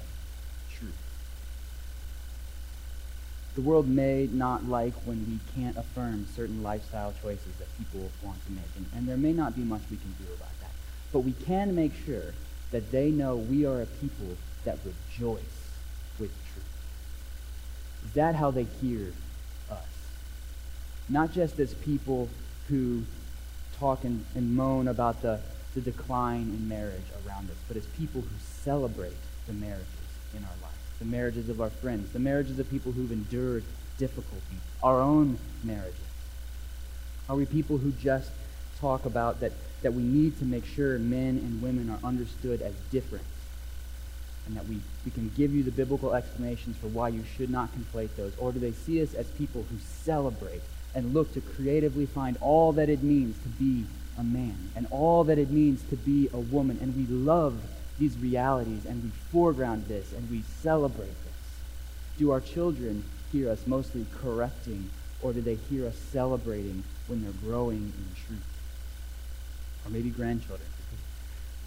The 3.54 3.60
world 3.60 3.86
may 3.86 4.28
not 4.32 4.64
like 4.64 4.94
when 5.04 5.18
we 5.26 5.38
can't 5.54 5.76
affirm 5.76 6.26
certain 6.34 6.62
lifestyle 6.62 7.12
choices 7.22 7.54
that 7.58 7.68
people 7.76 8.10
want 8.22 8.42
to 8.46 8.52
make, 8.52 8.64
and, 8.76 8.86
and 8.94 9.06
there 9.06 9.18
may 9.18 9.32
not 9.32 9.54
be 9.54 9.62
much 9.62 9.82
we 9.90 9.98
can 9.98 10.14
do 10.18 10.32
about 10.32 10.58
that. 10.60 10.70
But 11.12 11.20
we 11.20 11.32
can 11.32 11.74
make 11.74 11.92
sure 12.06 12.32
that 12.70 12.90
they 12.90 13.10
know 13.10 13.36
we 13.36 13.66
are 13.66 13.82
a 13.82 13.86
people 13.86 14.38
that 14.64 14.78
rejoice 14.84 15.42
with 16.18 16.30
truth. 16.52 16.64
Is 18.06 18.12
that 18.14 18.34
how 18.34 18.50
they 18.50 18.64
hear 18.64 19.12
us? 19.70 19.84
Not 21.10 21.32
just 21.32 21.60
as 21.60 21.74
people 21.74 22.30
who 22.68 23.02
talk 23.78 24.04
and, 24.04 24.24
and 24.34 24.56
moan 24.56 24.88
about 24.88 25.20
the, 25.20 25.40
the 25.74 25.82
decline 25.82 26.42
in 26.42 26.68
marriage 26.68 27.02
around 27.26 27.50
us, 27.50 27.56
but 27.68 27.76
as 27.76 27.84
people 27.84 28.22
who 28.22 28.36
celebrate 28.62 29.16
the 29.46 29.52
marriages 29.52 29.86
in 30.34 30.42
our 30.42 30.56
lives 30.62 30.81
the 30.98 31.04
marriages 31.04 31.48
of 31.48 31.60
our 31.60 31.70
friends, 31.70 32.12
the 32.12 32.18
marriages 32.18 32.58
of 32.58 32.68
people 32.70 32.92
who've 32.92 33.12
endured 33.12 33.64
difficulty, 33.98 34.56
our 34.82 35.00
own 35.00 35.38
marriages? 35.64 35.94
Are 37.28 37.36
we 37.36 37.46
people 37.46 37.78
who 37.78 37.92
just 37.92 38.30
talk 38.80 39.04
about 39.04 39.40
that, 39.40 39.52
that 39.82 39.94
we 39.94 40.02
need 40.02 40.38
to 40.38 40.44
make 40.44 40.66
sure 40.66 40.98
men 40.98 41.38
and 41.38 41.62
women 41.62 41.90
are 41.90 42.06
understood 42.06 42.62
as 42.62 42.74
different 42.90 43.24
and 44.46 44.56
that 44.56 44.66
we, 44.66 44.80
we 45.04 45.10
can 45.12 45.30
give 45.36 45.54
you 45.54 45.62
the 45.62 45.70
biblical 45.70 46.14
explanations 46.14 46.76
for 46.76 46.88
why 46.88 47.08
you 47.08 47.22
should 47.36 47.48
not 47.48 47.70
conflate 47.74 48.14
those? 48.16 48.32
Or 48.38 48.52
do 48.52 48.58
they 48.58 48.72
see 48.72 49.00
us 49.02 49.14
as 49.14 49.26
people 49.28 49.64
who 49.70 49.76
celebrate 50.02 50.62
and 50.94 51.14
look 51.14 51.32
to 51.34 51.40
creatively 51.40 52.06
find 52.06 52.36
all 52.40 52.72
that 52.72 52.88
it 52.88 53.02
means 53.02 53.36
to 53.42 53.48
be 53.48 53.84
a 54.18 54.24
man 54.24 54.56
and 54.76 54.86
all 54.90 55.24
that 55.24 55.38
it 55.38 55.50
means 55.50 55.82
to 55.90 55.96
be 55.96 56.28
a 56.32 56.38
woman 56.38 56.78
and 56.82 56.94
we 56.96 57.06
love 57.06 57.58
these 58.02 58.18
realities 58.18 58.84
and 58.84 59.00
we 59.00 59.10
foreground 59.30 59.86
this 59.86 60.12
and 60.12 60.28
we 60.28 60.42
celebrate 60.60 61.06
this? 61.06 62.18
Do 62.18 62.32
our 62.32 62.40
children 62.40 63.04
hear 63.30 63.48
us 63.48 63.64
mostly 63.64 64.04
correcting 64.20 64.90
or 65.22 65.32
do 65.32 65.40
they 65.40 65.54
hear 65.54 65.86
us 65.86 65.96
celebrating 66.10 66.82
when 67.06 67.22
they're 67.22 67.30
growing 67.44 67.76
in 67.76 68.16
truth? 68.26 68.44
Or 69.86 69.90
maybe 69.90 70.10
grandchildren. 70.10 70.68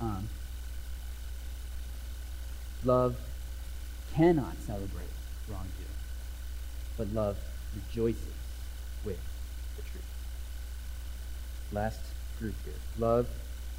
Um, 0.01 0.27
love 2.83 3.15
cannot 4.13 4.57
celebrate 4.57 5.07
wrongdoing, 5.47 5.71
but 6.97 7.07
love 7.13 7.37
rejoices 7.73 8.33
with 9.05 9.21
the 9.77 9.83
truth. 9.83 10.03
Last 11.71 12.01
group 12.39 12.55
here. 12.65 12.73
Love 12.99 13.29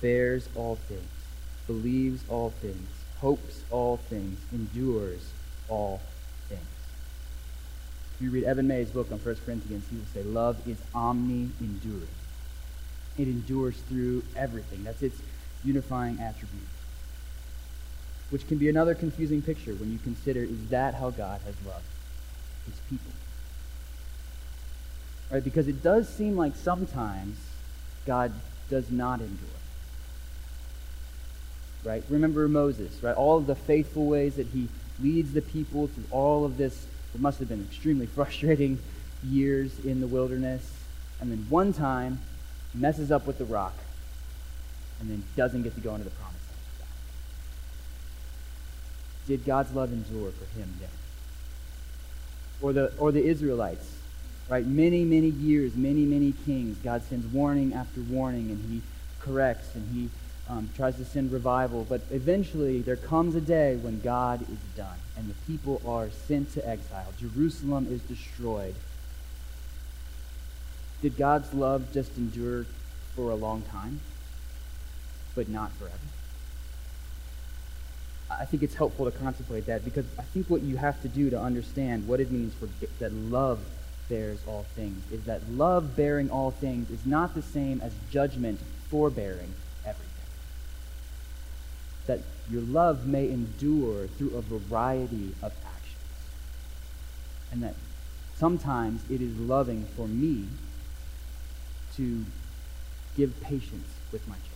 bears 0.00 0.48
all 0.54 0.76
things 0.76 1.25
believes 1.66 2.22
all 2.28 2.50
things, 2.50 2.88
hopes 3.20 3.60
all 3.70 3.96
things, 3.96 4.38
endures 4.52 5.30
all 5.68 6.00
things. 6.48 6.60
If 8.14 8.22
you 8.22 8.30
read 8.30 8.44
Evan 8.44 8.66
May's 8.68 8.90
book 8.90 9.10
on 9.12 9.18
1 9.18 9.36
Corinthians, 9.44 9.84
he 9.90 9.96
will 9.96 10.04
say, 10.14 10.22
Love 10.22 10.66
is 10.66 10.78
omni-enduring. 10.94 12.08
It 13.18 13.28
endures 13.28 13.76
through 13.88 14.22
everything. 14.36 14.84
That's 14.84 15.02
its 15.02 15.20
unifying 15.64 16.20
attribute. 16.20 16.68
which 18.30 18.46
can 18.48 18.58
be 18.58 18.68
another 18.68 18.94
confusing 18.94 19.40
picture 19.40 19.72
when 19.74 19.92
you 19.92 19.98
consider 19.98 20.42
is 20.42 20.68
that 20.68 20.94
how 20.94 21.10
God 21.10 21.40
has 21.44 21.54
loved 21.66 21.84
his 22.64 22.74
people? 22.90 23.12
Right? 25.30 25.42
Because 25.42 25.68
it 25.68 25.82
does 25.82 26.08
seem 26.08 26.36
like 26.36 26.54
sometimes 26.56 27.38
God 28.04 28.32
does 28.68 28.90
not 28.90 29.20
endure. 29.20 29.48
Right? 31.84 32.02
Remember 32.08 32.48
Moses, 32.48 33.02
right? 33.02 33.14
All 33.14 33.36
of 33.36 33.46
the 33.46 33.54
faithful 33.54 34.06
ways 34.06 34.36
that 34.36 34.46
he 34.48 34.68
leads 35.00 35.32
the 35.32 35.42
people 35.42 35.86
through 35.86 36.04
all 36.10 36.44
of 36.44 36.56
this. 36.56 36.86
It 37.14 37.20
must 37.20 37.38
have 37.38 37.48
been 37.48 37.62
extremely 37.70 38.06
frustrating 38.18 38.78
years 39.24 39.84
in 39.84 40.00
the 40.00 40.06
wilderness. 40.06 40.70
And 41.20 41.30
then 41.30 41.46
one 41.48 41.72
time, 41.72 42.20
messes 42.74 43.10
up 43.10 43.26
with 43.26 43.38
the 43.38 43.44
rock, 43.44 43.74
and 45.00 45.10
then 45.10 45.22
doesn't 45.36 45.62
get 45.62 45.74
to 45.74 45.80
go 45.80 45.92
into 45.92 46.04
the 46.04 46.10
promised 46.10 46.38
land. 46.78 46.90
Did 49.26 49.44
God's 49.44 49.72
love 49.72 49.92
endure 49.92 50.30
for 50.30 50.58
him 50.58 50.72
then? 50.80 50.88
Or 52.60 52.72
the, 52.72 52.92
or 52.98 53.12
the 53.12 53.24
Israelites, 53.24 53.96
right? 54.48 54.66
Many, 54.66 55.04
many 55.04 55.28
years, 55.28 55.74
many, 55.74 56.04
many 56.04 56.32
kings. 56.44 56.78
God 56.78 57.02
sends 57.02 57.26
warning 57.32 57.74
after 57.74 58.00
warning, 58.00 58.50
and 58.50 58.70
he 58.70 58.82
corrects, 59.20 59.74
and 59.74 59.88
he 59.94 60.08
um, 60.48 60.70
tries 60.76 60.96
to 60.96 61.04
send 61.04 61.32
revival. 61.32 61.86
But 61.88 62.02
eventually, 62.10 62.80
there 62.80 62.96
comes 62.96 63.34
a 63.34 63.40
day 63.40 63.76
when 63.76 64.00
God 64.00 64.42
is 64.42 64.58
done, 64.76 64.98
and 65.16 65.28
the 65.28 65.34
people 65.46 65.80
are 65.86 66.10
sent 66.10 66.52
to 66.54 66.68
exile. 66.68 67.12
Jerusalem 67.18 67.86
is 67.90 68.00
destroyed. 68.02 68.74
Did 71.02 71.16
God's 71.16 71.52
love 71.52 71.92
just 71.92 72.16
endure 72.16 72.66
for 73.14 73.30
a 73.30 73.34
long 73.34 73.62
time, 73.62 74.00
but 75.34 75.48
not 75.48 75.70
forever? 75.72 75.94
I 78.30 78.44
think 78.44 78.62
it's 78.62 78.74
helpful 78.74 79.04
to 79.04 79.16
contemplate 79.16 79.66
that 79.66 79.84
because 79.84 80.04
I 80.18 80.22
think 80.22 80.50
what 80.50 80.62
you 80.62 80.76
have 80.76 81.00
to 81.02 81.08
do 81.08 81.30
to 81.30 81.40
understand 81.40 82.08
what 82.08 82.20
it 82.20 82.30
means 82.30 82.54
for 82.54 82.68
that 82.98 83.12
love 83.12 83.60
bears 84.08 84.38
all 84.46 84.64
things 84.74 85.02
is 85.12 85.24
that 85.24 85.48
love 85.50 85.96
bearing 85.96 86.30
all 86.30 86.50
things 86.50 86.90
is 86.90 87.04
not 87.06 87.34
the 87.34 87.42
same 87.42 87.80
as 87.80 87.92
judgment 88.10 88.60
forbearing. 88.90 89.52
That 92.06 92.20
your 92.50 92.62
love 92.62 93.06
may 93.06 93.28
endure 93.30 94.06
through 94.06 94.36
a 94.36 94.40
variety 94.40 95.34
of 95.42 95.52
actions. 95.64 95.94
And 97.52 97.62
that 97.62 97.74
sometimes 98.36 99.02
it 99.10 99.20
is 99.20 99.36
loving 99.38 99.84
for 99.96 100.06
me 100.06 100.46
to 101.96 102.24
give 103.16 103.40
patience 103.40 103.88
with 104.12 104.26
my 104.28 104.34
children, 104.34 104.52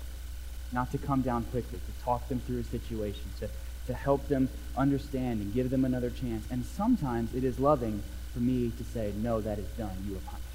not 0.73 0.91
to 0.93 0.99
come 0.99 1.23
down 1.23 1.45
quickly, 1.45 1.79
to 1.79 2.05
talk 2.05 2.29
them 2.29 2.41
through 2.41 2.61
a 2.61 2.65
situation, 2.65 3.25
to, 3.41 3.49
to 3.87 3.95
help 3.95 4.29
them 4.29 4.49
understand 4.77 5.41
and 5.41 5.53
give 5.53 5.71
them 5.71 5.85
another 5.85 6.11
chance. 6.11 6.47
And 6.51 6.65
sometimes 6.65 7.35
it 7.35 7.43
is 7.43 7.59
loving 7.59 8.03
for 8.33 8.41
me 8.41 8.71
to 8.79 8.85
say, 8.85 9.13
no, 9.17 9.41
that 9.41 9.59
is 9.59 9.69
done. 9.79 9.97
You 10.07 10.17
are 10.17 10.21
punished. 10.21 10.47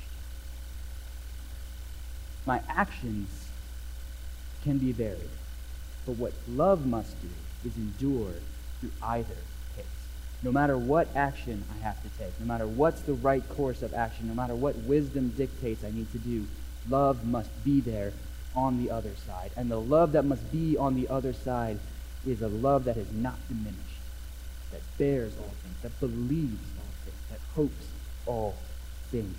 My 2.46 2.62
actions 2.70 3.48
can 4.64 4.78
be 4.78 4.92
varied, 4.92 5.30
but 6.06 6.18
what 6.18 6.34
love 6.48 6.86
must 6.86 7.20
do 7.22 7.30
is 7.66 7.76
endure 7.78 8.34
through 8.80 8.92
either 9.02 9.36
case. 9.76 9.86
No 10.44 10.52
matter 10.52 10.78
what 10.78 11.08
action 11.16 11.64
I 11.74 11.84
have 11.84 12.02
to 12.04 12.10
take, 12.18 12.40
no 12.40 12.46
matter 12.46 12.68
what's 12.68 13.02
the 13.02 13.14
right 13.14 13.48
course 13.50 13.82
of 13.82 13.94
action, 13.94 14.28
no 14.28 14.34
matter 14.34 14.56
what 14.56 14.76
wisdom 14.78 15.30
dictates 15.30 15.84
I 15.84 15.92
need 15.92 16.12
to 16.12 16.20
do, 16.20 16.46
love 16.90 17.26
must 17.26 17.50
be 17.64 17.82
there 17.82 18.14
on 18.56 18.84
the 18.84 18.92
other 18.92 19.12
side. 19.28 19.52
And 19.58 19.70
the 19.70 19.80
love 19.80 20.14
that 20.14 20.26
must 20.26 20.52
be 20.52 20.78
on 20.78 20.96
the 20.96 21.08
other 21.10 21.34
side 21.34 21.80
is 22.26 22.42
a 22.42 22.48
love 22.48 22.86
that 22.86 22.98
is 22.98 23.12
not 23.12 23.36
diminished, 23.48 23.80
that 24.72 24.82
bears 24.98 25.34
all 25.38 25.54
things, 25.64 25.82
that 25.82 26.00
believes 26.00 26.64
all 26.78 26.94
things, 27.04 27.18
that 27.32 27.40
hopes 27.56 27.88
all 28.26 28.56
things. 29.12 29.36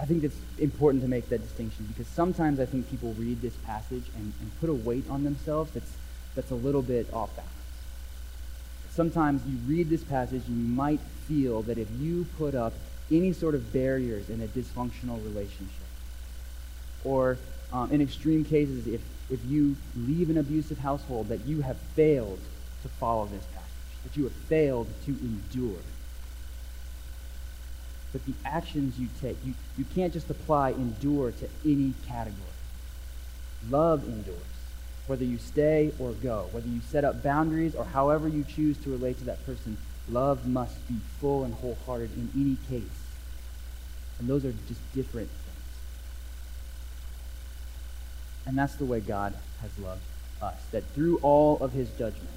I 0.00 0.04
think 0.04 0.24
it's 0.24 0.36
important 0.58 1.02
to 1.02 1.08
make 1.08 1.28
that 1.28 1.42
distinction 1.42 1.86
because 1.86 2.06
sometimes 2.08 2.58
I 2.58 2.66
think 2.66 2.90
people 2.90 3.14
read 3.18 3.40
this 3.40 3.54
passage 3.66 4.04
and, 4.16 4.32
and 4.40 4.60
put 4.60 4.68
a 4.68 4.74
weight 4.74 5.04
on 5.08 5.22
themselves 5.22 5.70
that's, 5.72 5.92
that's 6.34 6.50
a 6.50 6.56
little 6.56 6.82
bit 6.82 7.12
off 7.12 7.34
balance. 7.36 7.50
Sometimes 8.90 9.42
you 9.46 9.56
read 9.66 9.88
this 9.88 10.02
passage 10.02 10.42
and 10.48 10.56
you 10.56 10.74
might 10.74 11.00
feel 11.26 11.62
that 11.62 11.78
if 11.78 11.88
you 12.00 12.26
put 12.36 12.54
up 12.54 12.72
any 13.10 13.32
sort 13.32 13.54
of 13.54 13.72
barriers 13.72 14.30
in 14.30 14.40
a 14.40 14.46
dysfunctional 14.46 15.22
relationship. 15.24 15.70
Or 17.04 17.38
um, 17.72 17.90
in 17.90 18.00
extreme 18.00 18.44
cases, 18.44 18.86
if, 18.86 19.00
if 19.30 19.44
you 19.46 19.76
leave 19.96 20.30
an 20.30 20.38
abusive 20.38 20.78
household, 20.78 21.28
that 21.28 21.44
you 21.46 21.60
have 21.62 21.76
failed 21.94 22.38
to 22.82 22.88
follow 22.88 23.26
this 23.26 23.44
passage, 23.46 24.04
that 24.04 24.16
you 24.16 24.24
have 24.24 24.32
failed 24.32 24.88
to 25.06 25.10
endure. 25.10 25.80
But 28.12 28.24
the 28.26 28.34
actions 28.44 28.98
you 28.98 29.08
take, 29.20 29.36
you, 29.44 29.54
you 29.76 29.84
can't 29.94 30.12
just 30.12 30.28
apply 30.30 30.70
endure 30.70 31.32
to 31.32 31.48
any 31.64 31.94
category. 32.06 32.38
Love 33.70 34.04
endures, 34.04 34.36
whether 35.06 35.24
you 35.24 35.38
stay 35.38 35.92
or 35.98 36.12
go, 36.12 36.48
whether 36.52 36.68
you 36.68 36.80
set 36.88 37.04
up 37.04 37.22
boundaries 37.22 37.74
or 37.74 37.84
however 37.84 38.28
you 38.28 38.44
choose 38.44 38.76
to 38.78 38.90
relate 38.90 39.18
to 39.18 39.24
that 39.24 39.44
person. 39.46 39.78
Love 40.10 40.46
must 40.46 40.86
be 40.88 40.96
full 41.20 41.44
and 41.44 41.54
wholehearted 41.54 42.10
in 42.16 42.28
any 42.34 42.56
case. 42.68 42.90
And 44.18 44.28
those 44.28 44.44
are 44.44 44.52
just 44.68 44.80
different 44.94 45.28
things. 45.28 45.38
And 48.46 48.58
that's 48.58 48.74
the 48.74 48.84
way 48.84 49.00
God 49.00 49.34
has 49.60 49.78
loved 49.78 50.02
us. 50.42 50.56
That 50.72 50.84
through 50.94 51.18
all 51.22 51.58
of 51.60 51.72
his 51.72 51.88
judgment, 51.90 52.28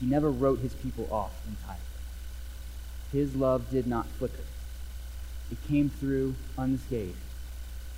he 0.00 0.06
never 0.06 0.30
wrote 0.30 0.60
his 0.60 0.72
people 0.74 1.08
off 1.10 1.32
entirely. 1.46 1.80
His 3.12 3.36
love 3.36 3.70
did 3.70 3.86
not 3.86 4.06
flicker. 4.06 4.42
It 5.52 5.58
came 5.68 5.88
through 5.88 6.34
unscathed. 6.58 7.16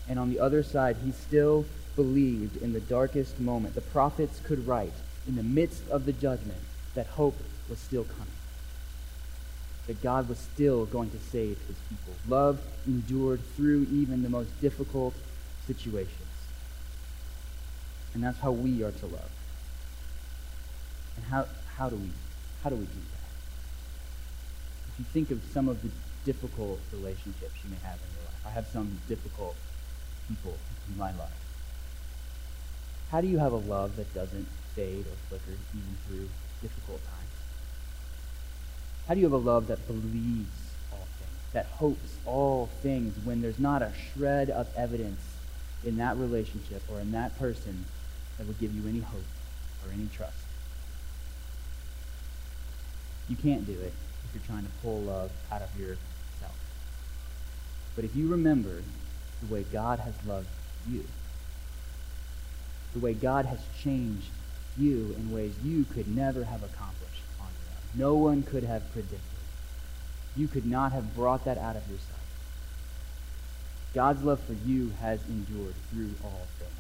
And 0.09 0.19
on 0.19 0.29
the 0.29 0.41
other 0.41 0.63
side, 0.63 0.97
he 1.03 1.13
still 1.13 1.65
believed 1.97 2.61
in 2.61 2.75
the 2.75 2.81
darkest 2.81 3.41
moment. 3.41 3.75
The 3.75 3.81
prophets 3.81 4.41
could 4.41 4.67
write 4.67 4.93
in 5.27 5.37
the 5.37 5.43
midst 5.43 5.89
of 5.89 6.05
the 6.05 6.13
judgment 6.13 6.61
that 6.95 7.07
hope 7.07 7.37
was 7.71 7.79
still 7.79 8.05
coming 8.05 8.29
that 9.87 10.03
God 10.03 10.29
was 10.29 10.39
still 10.39 10.87
going 10.87 11.11
to 11.11 11.19
save 11.19 11.59
his 11.67 11.77
people. 11.89 12.15
Love 12.29 12.61
endured 12.87 13.41
through 13.55 13.87
even 13.91 14.23
the 14.23 14.31
most 14.31 14.61
difficult 14.61 15.15
situations. 15.67 16.11
And 18.15 18.23
that's 18.23 18.39
how 18.39 18.53
we 18.53 18.83
are 18.83 18.93
to 18.93 19.07
love. 19.07 19.31
And 21.17 21.25
how, 21.27 21.47
how 21.77 21.89
do 21.91 21.97
we 21.97 22.11
how 22.63 22.71
do 22.71 22.77
we 22.77 22.85
do 22.85 22.93
that? 22.93 23.29
If 24.89 24.99
you 24.99 25.05
think 25.13 25.31
of 25.31 25.43
some 25.53 25.69
of 25.69 25.83
the 25.83 25.91
difficult 26.25 26.81
relationships 26.93 27.55
you 27.63 27.71
may 27.71 27.77
have 27.83 27.97
in 27.97 28.09
your 28.17 28.25
life. 28.25 28.47
I 28.47 28.51
have 28.51 28.67
some 28.67 28.99
difficult 29.09 29.55
people 30.29 30.57
in 30.89 30.99
my 30.99 31.11
life. 31.13 31.41
How 33.11 33.21
do 33.21 33.29
you 33.29 33.39
have 33.39 33.53
a 33.53 33.57
love 33.57 33.97
that 33.97 34.13
doesn't 34.15 34.49
fade 34.75 35.05
or 35.07 35.17
flicker 35.29 35.59
even 35.73 35.97
through 36.09 36.29
difficult 36.63 37.01
times? 37.05 37.31
How 39.07 39.15
do 39.15 39.21
you 39.21 39.27
have 39.27 39.33
a 39.33 39.37
love 39.37 39.69
that 39.69 39.87
believes 39.87 40.73
all 40.91 41.07
things, 41.19 41.53
that 41.53 41.67
hopes 41.67 42.17
all 42.27 42.67
things 42.83 43.15
when 43.25 43.43
there's 43.43 43.59
not 43.59 43.83
a 43.83 43.93
shred 44.13 44.51
of 44.51 44.67
evidence 44.77 45.21
in 45.85 45.99
that 45.99 46.17
relationship 46.17 46.83
or 46.91 47.01
in 47.01 47.13
that 47.13 47.39
person 47.39 47.85
that 48.39 48.47
would 48.47 48.59
give 48.59 48.75
you 48.75 48.89
any 48.89 49.01
hope 49.01 49.23
or 49.87 49.93
any 49.93 50.09
trust? 50.15 50.33
You 53.29 53.37
can't 53.37 53.67
do 53.67 53.73
it 53.73 53.93
if 54.25 54.35
you're 54.35 54.43
trying 54.47 54.65
to 54.65 54.73
pull 54.83 55.01
love 55.03 55.31
out 55.53 55.63
of 55.63 55.79
yourself. 55.79 56.14
But 57.97 58.05
if 58.05 58.17
you 58.17 58.29
remember 58.29 58.83
the 59.43 59.55
way 59.55 59.65
God 59.73 59.99
has 60.01 60.15
loved 60.27 60.49
you, 60.89 61.05
the 62.93 63.01
way 63.01 63.15
God 63.15 63.47
has 63.47 63.61
changed 63.81 64.29
you 64.77 65.15
in 65.19 65.33
ways 65.33 65.55
you 65.63 65.85
could 65.85 66.09
never 66.15 66.45
have 66.45 66.63
accomplished, 66.63 67.23
on 67.41 67.47
your 67.47 68.07
own, 68.09 68.13
no 68.13 68.23
one 68.23 68.43
could 68.43 68.65
have 68.65 68.91
predicted. 68.93 69.21
You 70.37 70.49
could 70.49 70.67
not 70.67 70.93
have 70.93 71.15
brought 71.15 71.45
that 71.45 71.59
out 71.59 71.77
of 71.77 71.83
yourself. 71.83 72.21
God's 73.95 74.23
love 74.25 74.41
for 74.41 74.55
you 74.67 74.93
has 75.01 75.21
endured 75.29 75.75
through 75.91 76.11
all 76.25 76.47
things. 76.59 76.71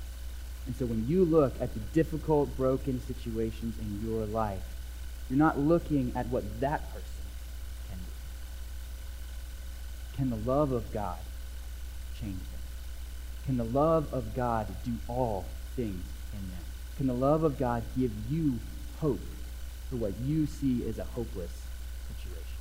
And 0.66 0.74
so 0.74 0.86
when 0.86 1.06
you 1.06 1.24
look 1.24 1.54
at 1.60 1.72
the 1.72 1.80
difficult, 1.92 2.56
broken 2.56 3.00
situations 3.00 3.76
in 3.78 4.08
your 4.08 4.26
life, 4.26 4.62
you're 5.30 5.38
not 5.38 5.58
looking 5.58 6.12
at 6.16 6.26
what 6.26 6.42
that 6.60 6.92
person 6.92 7.24
can 7.88 7.98
do. 7.98 8.04
Can 10.16 10.30
the 10.30 10.36
love 10.36 10.72
of 10.72 10.92
God 10.92 11.18
change 12.20 12.38
them? 12.38 12.60
Can 13.46 13.56
the 13.56 13.64
love 13.64 14.12
of 14.12 14.34
God 14.34 14.66
do 14.84 14.92
all 15.08 15.44
things 15.76 16.04
in 16.32 16.38
them? 16.50 16.64
Can 16.96 17.06
the 17.06 17.14
love 17.14 17.42
of 17.42 17.58
God 17.58 17.82
give 17.96 18.12
you 18.30 18.58
hope 19.00 19.20
for 19.90 19.96
what 19.96 20.12
you 20.24 20.46
see 20.46 20.84
as 20.88 20.98
a 20.98 21.04
hopeless 21.04 21.66
situation. 22.08 22.58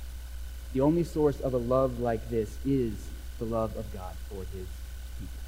The 0.72 0.80
only 0.80 1.04
source 1.04 1.40
of 1.40 1.54
a 1.54 1.58
love 1.58 2.00
like 2.00 2.28
this 2.30 2.58
is 2.64 2.94
the 3.38 3.44
love 3.44 3.76
of 3.76 3.92
God 3.92 4.14
for 4.28 4.42
his 4.56 4.66
people. 5.18 5.42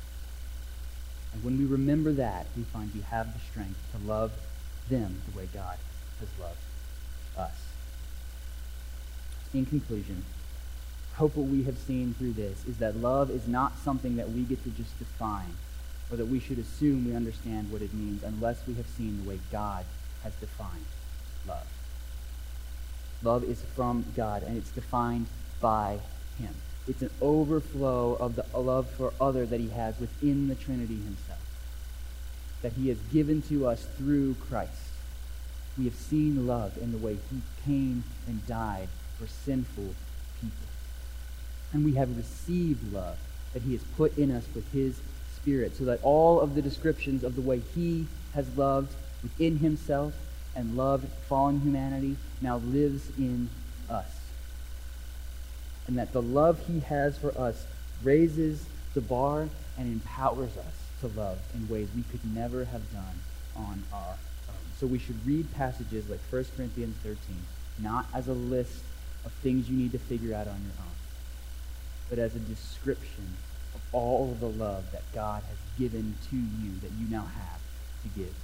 And 1.32 1.44
when 1.44 1.59
we 1.59 1.64
remember 1.64 2.12
that, 2.12 2.46
we 2.57 2.62
find 2.64 2.90
we 2.94 3.02
have 3.02 3.32
the 3.32 3.40
strength 3.50 3.78
to 3.92 4.09
love 4.09 4.32
them 4.88 5.20
the 5.30 5.38
way 5.38 5.48
God 5.52 5.76
has 6.20 6.28
loved 6.40 6.59
us. 7.36 7.54
In 9.52 9.66
conclusion, 9.66 10.24
hope 11.16 11.34
what 11.34 11.46
we 11.48 11.62
have 11.64 11.78
seen 11.78 12.14
through 12.14 12.32
this 12.32 12.66
is 12.66 12.78
that 12.78 12.96
love 12.96 13.30
is 13.30 13.48
not 13.48 13.78
something 13.78 14.16
that 14.16 14.30
we 14.30 14.42
get 14.42 14.62
to 14.64 14.70
just 14.70 14.98
define 14.98 15.54
or 16.10 16.16
that 16.16 16.26
we 16.26 16.38
should 16.38 16.58
assume 16.58 17.06
we 17.06 17.16
understand 17.16 17.72
what 17.72 17.82
it 17.82 17.92
means 17.94 18.22
unless 18.22 18.66
we 18.66 18.74
have 18.74 18.86
seen 18.86 19.22
the 19.22 19.28
way 19.28 19.38
God 19.50 19.84
has 20.22 20.34
defined 20.34 20.84
love. 21.48 21.66
Love 23.22 23.44
is 23.44 23.62
from 23.74 24.04
God, 24.14 24.42
and 24.42 24.56
it's 24.56 24.70
defined 24.70 25.26
by 25.60 25.98
Him. 26.38 26.54
It's 26.86 27.02
an 27.02 27.10
overflow 27.20 28.14
of 28.14 28.36
the 28.36 28.44
love 28.56 28.88
for 28.90 29.12
other 29.20 29.46
that 29.46 29.58
He 29.58 29.70
has 29.70 29.98
within 29.98 30.48
the 30.48 30.54
Trinity 30.54 30.96
Himself, 30.96 31.40
that 32.62 32.72
He 32.74 32.88
has 32.88 32.98
given 33.12 33.42
to 33.42 33.66
us 33.66 33.86
through 33.96 34.34
Christ. 34.34 34.92
We 35.78 35.84
have 35.84 35.94
seen 35.94 36.46
love 36.46 36.76
in 36.78 36.92
the 36.92 36.98
way 36.98 37.18
He 37.30 37.40
came 37.64 38.04
and 38.26 38.46
died 38.46 38.88
for 39.18 39.26
sinful. 39.26 39.94
And 41.72 41.84
we 41.84 41.94
have 41.94 42.16
received 42.16 42.92
love 42.92 43.18
that 43.52 43.62
He 43.62 43.72
has 43.72 43.82
put 43.96 44.16
in 44.16 44.30
us 44.30 44.44
with 44.54 44.70
His 44.72 45.00
Spirit, 45.36 45.76
so 45.76 45.84
that 45.84 46.00
all 46.02 46.40
of 46.40 46.54
the 46.54 46.62
descriptions 46.62 47.22
of 47.22 47.36
the 47.36 47.40
way 47.40 47.60
He 47.74 48.06
has 48.34 48.56
loved 48.56 48.94
within 49.22 49.58
Himself 49.58 50.14
and 50.54 50.76
loved 50.76 51.08
fallen 51.28 51.60
humanity 51.60 52.16
now 52.40 52.56
lives 52.58 53.10
in 53.18 53.48
us. 53.90 54.20
And 55.86 55.98
that 55.98 56.12
the 56.12 56.22
love 56.22 56.66
He 56.66 56.80
has 56.80 57.16
for 57.18 57.38
us 57.38 57.66
raises 58.02 58.66
the 58.94 59.00
bar 59.00 59.48
and 59.78 59.92
empowers 59.92 60.56
us 60.56 60.74
to 61.00 61.08
love 61.08 61.38
in 61.54 61.68
ways 61.68 61.88
we 61.94 62.02
could 62.10 62.24
never 62.34 62.64
have 62.64 62.92
done 62.92 63.20
on 63.54 63.84
our 63.92 64.16
own. 64.48 64.54
So 64.78 64.86
we 64.86 64.98
should 64.98 65.26
read 65.26 65.52
passages 65.54 66.08
like 66.08 66.20
1 66.30 66.46
Corinthians 66.56 66.96
13, 67.02 67.18
not 67.78 68.06
as 68.14 68.28
a 68.28 68.32
list 68.32 68.82
of 69.24 69.32
things 69.32 69.68
you 69.68 69.76
need 69.76 69.92
to 69.92 69.98
figure 69.98 70.34
out 70.34 70.46
on 70.48 70.60
your 70.62 70.72
own, 70.80 70.95
but 72.09 72.18
as 72.18 72.34
a 72.36 72.40
description 72.40 73.36
of 73.74 73.80
all 73.92 74.32
of 74.32 74.40
the 74.40 74.48
love 74.48 74.90
that 74.92 75.02
God 75.14 75.42
has 75.48 75.59
given 75.78 76.14
to 76.30 76.36
you 76.36 76.72
that 76.80 76.90
you 76.98 77.09
now 77.11 77.24
have 77.24 77.61
to 78.02 78.09
give 78.18 78.34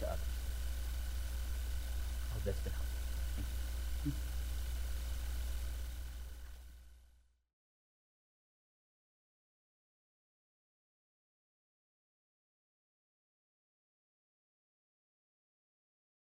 to 0.00 0.06
others. 0.06 0.18
That's 2.44 2.58
been 2.60 2.72